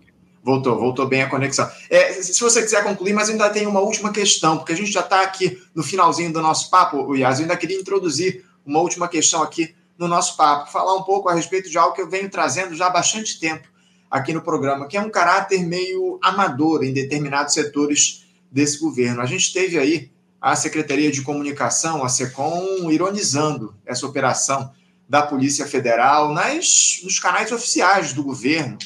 [0.42, 1.70] Voltou, voltou bem a conexão.
[1.90, 5.00] É, se você quiser concluir, mas ainda tenho uma última questão, porque a gente já
[5.00, 7.38] está aqui no finalzinho do nosso papo, Yas.
[7.38, 11.34] Eu ainda queria introduzir uma última questão aqui no nosso papo, falar um pouco a
[11.34, 13.66] respeito de algo que eu venho trazendo já há bastante tempo
[14.10, 18.25] aqui no programa, que é um caráter meio amador em determinados setores
[18.56, 19.20] desse governo.
[19.20, 24.72] A gente teve aí a Secretaria de Comunicação, a SECOM, ironizando essa operação
[25.06, 28.78] da Polícia Federal nas, nos canais oficiais do governo.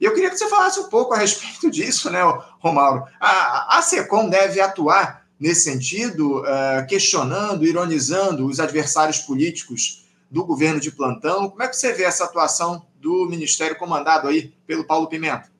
[0.00, 2.20] E eu queria que você falasse um pouco a respeito disso, né,
[2.58, 3.04] Romauro?
[3.20, 10.80] A, a SECOM deve atuar nesse sentido, uh, questionando, ironizando os adversários políticos do governo
[10.80, 11.50] de plantão.
[11.50, 15.50] Como é que você vê essa atuação do Ministério comandado aí pelo Paulo Pimenta?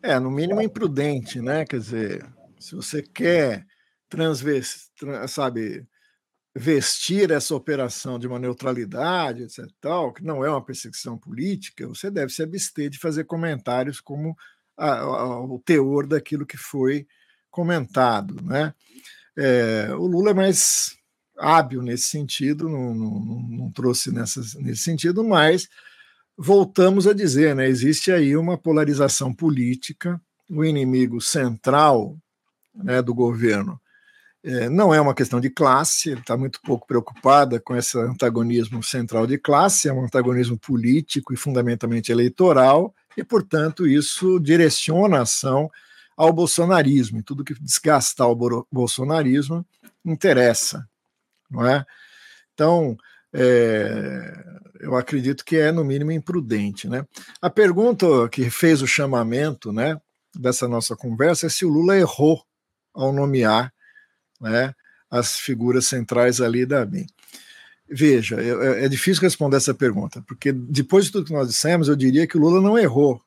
[0.00, 1.64] É, no mínimo imprudente, né?
[1.66, 2.37] Quer dizer,
[2.68, 3.66] se você quer
[4.08, 4.88] transvestir,
[5.28, 5.86] sabe,
[6.54, 12.10] vestir essa operação de uma neutralidade, etc., tal, que não é uma perseguição política, você
[12.10, 14.36] deve se abster de fazer comentários como
[14.76, 17.06] a, a, o teor daquilo que foi
[17.50, 18.36] comentado.
[18.42, 18.74] Né?
[19.36, 20.96] É, o Lula é mais
[21.38, 25.68] hábil nesse sentido, não, não, não trouxe nesse sentido, mas
[26.36, 32.18] voltamos a dizer, né, existe aí uma polarização política, o inimigo central
[32.82, 33.80] né, do governo
[34.42, 38.82] é, não é uma questão de classe, ele está muito pouco preocupada com esse antagonismo
[38.82, 45.22] central de classe, é um antagonismo político e fundamentalmente eleitoral, e, portanto, isso direciona a
[45.22, 45.70] ação
[46.16, 49.66] ao bolsonarismo, e tudo que desgastar o bolsonarismo
[50.04, 50.88] interessa,
[51.50, 51.84] não é?
[52.54, 52.96] Então,
[53.32, 54.44] é,
[54.80, 56.88] eu acredito que é, no mínimo, imprudente.
[56.88, 57.04] Né?
[57.40, 60.00] A pergunta que fez o chamamento né,
[60.34, 62.47] dessa nossa conversa é se o Lula errou
[62.98, 63.72] ao nomear
[64.40, 64.74] né,
[65.08, 67.06] as figuras centrais ali da BIM.
[67.88, 71.96] Veja, é, é, difícil responder essa pergunta, porque depois de tudo que nós dissemos, eu
[71.96, 73.22] diria que o Lula não errou,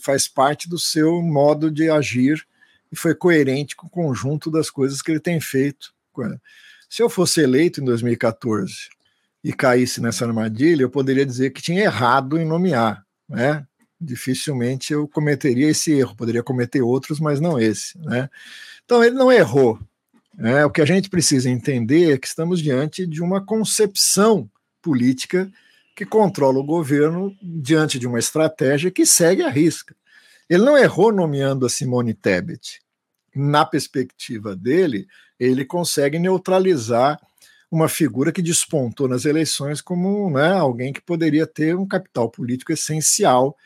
[0.00, 2.46] faz parte do seu modo de agir
[2.92, 5.92] e foi coerente com o conjunto das coisas que ele tem feito.
[6.88, 8.88] Se eu fosse eleito em 2014
[9.42, 13.66] e caísse nessa armadilha, eu poderia dizer que tinha errado em nomear, né?
[14.00, 18.28] Dificilmente eu cometeria esse erro, poderia cometer outros, mas não esse, né?
[18.84, 19.78] Então ele não errou,
[20.40, 24.48] é, o que a gente precisa entender é que estamos diante de uma concepção
[24.80, 25.50] política
[25.96, 29.96] que controla o governo diante de uma estratégia que segue a risca.
[30.48, 32.80] Ele não errou nomeando a Simone Tebet.
[33.34, 35.08] Na perspectiva dele,
[35.40, 37.20] ele consegue neutralizar
[37.68, 42.72] uma figura que despontou nas eleições como né, alguém que poderia ter um capital político
[42.72, 43.56] essencial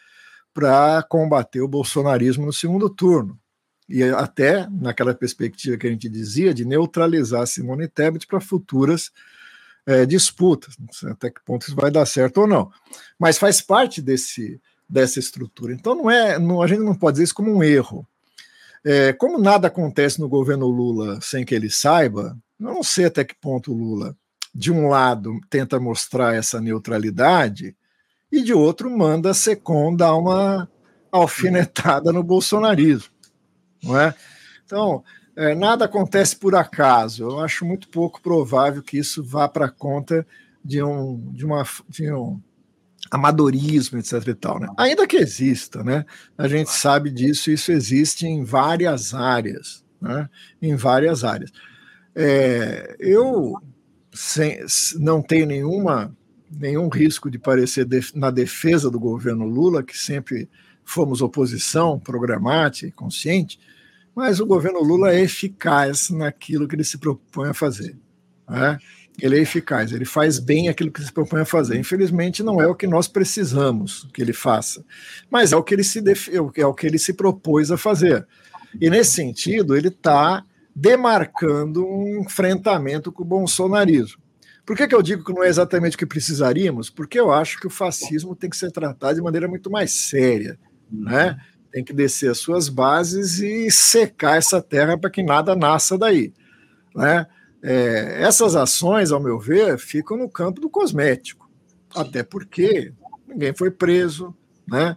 [0.52, 3.38] para combater o bolsonarismo no segundo turno
[3.88, 9.10] e até naquela perspectiva que a gente dizia de neutralizar Simone Tebet para futuras
[9.84, 12.70] é, disputas, não sei até que ponto isso vai dar certo ou não,
[13.18, 15.72] mas faz parte desse dessa estrutura.
[15.72, 18.06] Então não é, não, a gente não pode dizer isso como um erro.
[18.84, 23.24] É, como nada acontece no governo Lula sem que ele saiba, eu não sei até
[23.24, 24.14] que ponto o Lula,
[24.54, 27.74] de um lado, tenta mostrar essa neutralidade
[28.32, 30.68] e de outro manda a Secom dar uma
[31.12, 33.12] alfinetada no bolsonarismo
[33.82, 34.14] não é?
[34.64, 35.02] Então,
[35.36, 37.24] é, nada acontece por acaso.
[37.24, 40.26] Eu acho muito pouco provável que isso vá para conta
[40.64, 42.40] de um, de, uma, de um
[43.10, 44.28] amadorismo, etc.
[44.28, 44.68] E tal, né?
[44.78, 46.04] Ainda que exista, né?
[46.38, 50.28] A gente sabe disso, isso existe em várias áreas, né?
[50.60, 51.50] Em várias áreas.
[52.14, 53.54] É, eu
[54.12, 54.64] sem,
[54.98, 56.14] não tenho nenhuma,
[56.58, 60.48] nenhum risco de parecer def, na defesa do governo Lula, que sempre
[60.84, 63.58] fomos oposição programática e consciente,
[64.14, 67.96] mas o governo Lula é eficaz naquilo que ele se propõe a fazer.
[68.48, 68.78] Né?
[69.20, 71.78] Ele é eficaz, ele faz bem aquilo que se propõe a fazer.
[71.78, 74.84] Infelizmente, não é o que nós precisamos que ele faça,
[75.30, 76.28] mas é o que ele se, def...
[76.28, 78.26] é o que ele se propôs a fazer.
[78.80, 80.44] E nesse sentido, ele está
[80.74, 84.21] demarcando um enfrentamento com o bolsonarismo.
[84.64, 86.88] Por que, que eu digo que não é exatamente o que precisaríamos?
[86.88, 90.58] Porque eu acho que o fascismo tem que ser tratado de maneira muito mais séria,
[90.90, 91.36] né?
[91.72, 96.32] Tem que descer as suas bases e secar essa terra para que nada nasça daí,
[96.94, 97.26] né?
[97.62, 101.50] É, essas ações, ao meu ver, ficam no campo do cosmético,
[101.94, 102.92] até porque
[103.26, 104.34] ninguém foi preso,
[104.66, 104.96] né?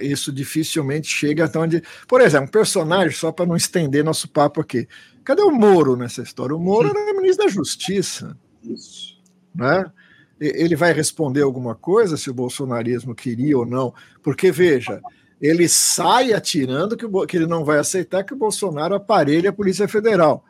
[0.00, 1.82] Isso dificilmente chega até onde.
[2.08, 4.88] Por exemplo, um personagem, só para não estender nosso papo aqui.
[5.24, 6.56] Cadê o Moro nessa história?
[6.56, 8.36] O Moro era ministro da Justiça.
[8.66, 9.16] Isso.
[9.54, 9.90] Né?
[10.38, 13.94] Ele vai responder alguma coisa se o bolsonarismo queria ou não?
[14.22, 15.00] Porque, veja,
[15.40, 19.88] ele sai atirando que, que ele não vai aceitar que o Bolsonaro aparelhe a Polícia
[19.88, 20.44] Federal.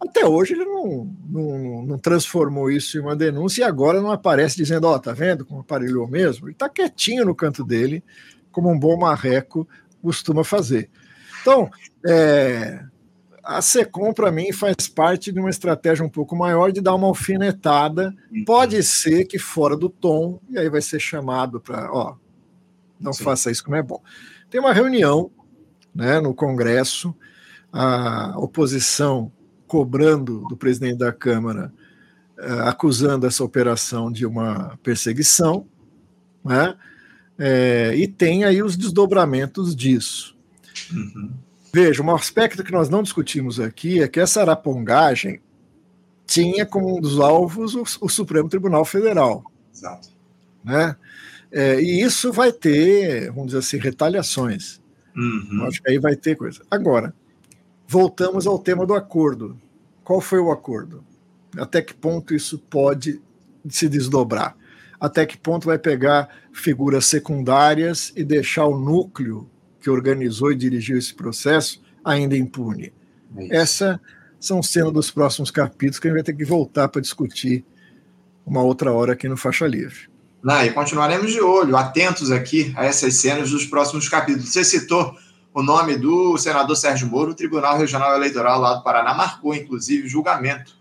[0.00, 4.56] Até hoje ele não, não, não, transformou isso em uma denúncia e agora não aparece
[4.56, 6.48] dizendo, ó, oh, tá vendo como aparelhou mesmo?
[6.48, 8.02] Ele tá quietinho no canto dele,
[8.50, 9.66] como um bom marreco
[10.02, 10.90] costuma fazer.
[11.40, 11.70] Então,
[12.04, 12.84] é,
[13.42, 17.08] a SECOM, para mim, faz parte de uma estratégia um pouco maior de dar uma
[17.08, 18.14] alfinetada.
[18.46, 22.14] Pode ser que fora do tom, e aí vai ser chamado para, ó,
[23.00, 23.24] não Sim.
[23.24, 24.00] faça isso como é bom.
[24.48, 25.30] Tem uma reunião
[25.94, 27.14] né, no Congresso,
[27.72, 29.32] a oposição
[29.66, 31.72] cobrando do presidente da Câmara,
[32.38, 35.66] uh, acusando essa operação de uma perseguição,
[36.44, 36.76] né?
[37.38, 40.36] É, e tem aí os desdobramentos disso.
[40.92, 41.32] Uhum.
[41.72, 45.40] Veja, um aspecto que nós não discutimos aqui é que essa arapongagem
[46.26, 49.44] tinha como um dos alvos o, o Supremo Tribunal Federal.
[49.74, 50.08] Exato.
[50.62, 50.94] Né?
[51.50, 54.80] É, e isso vai ter, vamos dizer assim, retaliações.
[55.16, 55.64] Uhum.
[55.66, 56.62] Acho que aí vai ter coisa.
[56.70, 57.14] Agora,
[57.86, 59.58] voltamos ao tema do acordo.
[60.04, 61.02] Qual foi o acordo?
[61.56, 63.20] Até que ponto isso pode
[63.68, 64.56] se desdobrar?
[65.00, 69.50] Até que ponto vai pegar figuras secundárias e deixar o núcleo
[69.82, 72.92] que organizou e dirigiu esse processo ainda impune?
[73.36, 74.00] É Essa
[74.38, 77.64] são cenas dos próximos capítulos que a gente vai ter que voltar para discutir
[78.46, 80.10] uma outra hora aqui no Faixa Livre.
[80.44, 84.52] Ah, e continuaremos de olho, atentos aqui a essas cenas dos próximos capítulos.
[84.52, 85.14] Você citou
[85.54, 90.08] o nome do senador Sérgio Moro, o Tribunal Regional Eleitoral lá do Paraná marcou, inclusive,
[90.08, 90.74] julgamento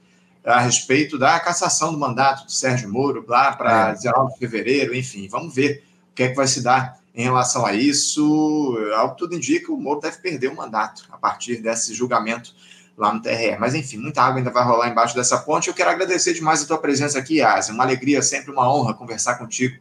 [0.44, 3.94] a respeito da cassação do mandato do Sérgio Moro lá para é.
[3.94, 7.66] 19 de fevereiro, enfim, vamos ver o que é que vai se dar em relação
[7.66, 8.78] a isso.
[8.96, 12.54] Ao que tudo indica, o Moro deve perder o mandato a partir desse julgamento
[12.98, 13.58] lá no TRE.
[13.60, 15.68] Mas, enfim, muita água ainda vai rolar embaixo dessa ponte.
[15.68, 17.74] Eu quero agradecer demais a tua presença aqui, Asa.
[17.74, 19.78] Uma alegria, sempre uma honra conversar contigo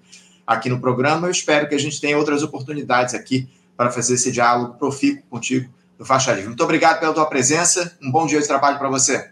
[0.47, 1.27] aqui no programa.
[1.27, 5.73] Eu espero que a gente tenha outras oportunidades aqui para fazer esse diálogo profícuo contigo
[5.97, 6.49] do Faixa Livre.
[6.49, 9.31] Muito obrigado pela tua presença, um bom dia de trabalho para você.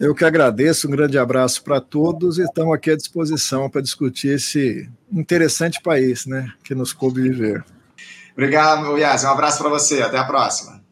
[0.00, 4.28] Eu que agradeço, um grande abraço para todos e estamos aqui à disposição para discutir
[4.28, 7.62] esse interessante país né, que nos coube viver.
[8.32, 9.26] Obrigado, Iase.
[9.26, 10.00] Um abraço para você.
[10.00, 10.82] Até a próxima.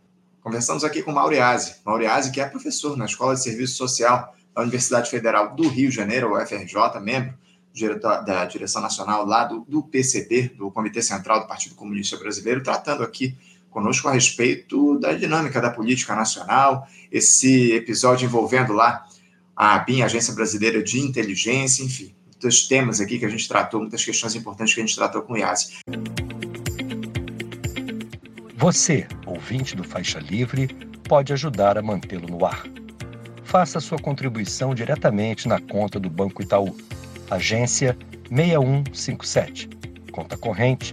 [0.42, 1.76] Conversamos aqui com Mauro Iase.
[1.86, 5.88] Mauro Iase, que é professor na Escola de Serviço Social da Universidade Federal do Rio
[5.88, 7.32] de Janeiro, UFRJ, membro
[8.26, 13.02] da direção nacional lá do, do PCB, do Comitê Central do Partido Comunista Brasileiro, tratando
[13.02, 13.34] aqui
[13.70, 19.04] conosco a respeito da dinâmica da política nacional, esse episódio envolvendo lá
[19.56, 24.04] a BIM, Agência Brasileira de Inteligência, enfim, muitos temas aqui que a gente tratou, muitas
[24.04, 25.78] questões importantes que a gente tratou com o IASE.
[28.56, 30.68] Você, ouvinte do Faixa Livre,
[31.08, 32.64] pode ajudar a mantê-lo no ar.
[33.44, 36.76] Faça sua contribuição diretamente na conta do Banco Itaú
[37.30, 37.96] agência
[38.30, 39.68] 6157,
[40.12, 40.92] conta corrente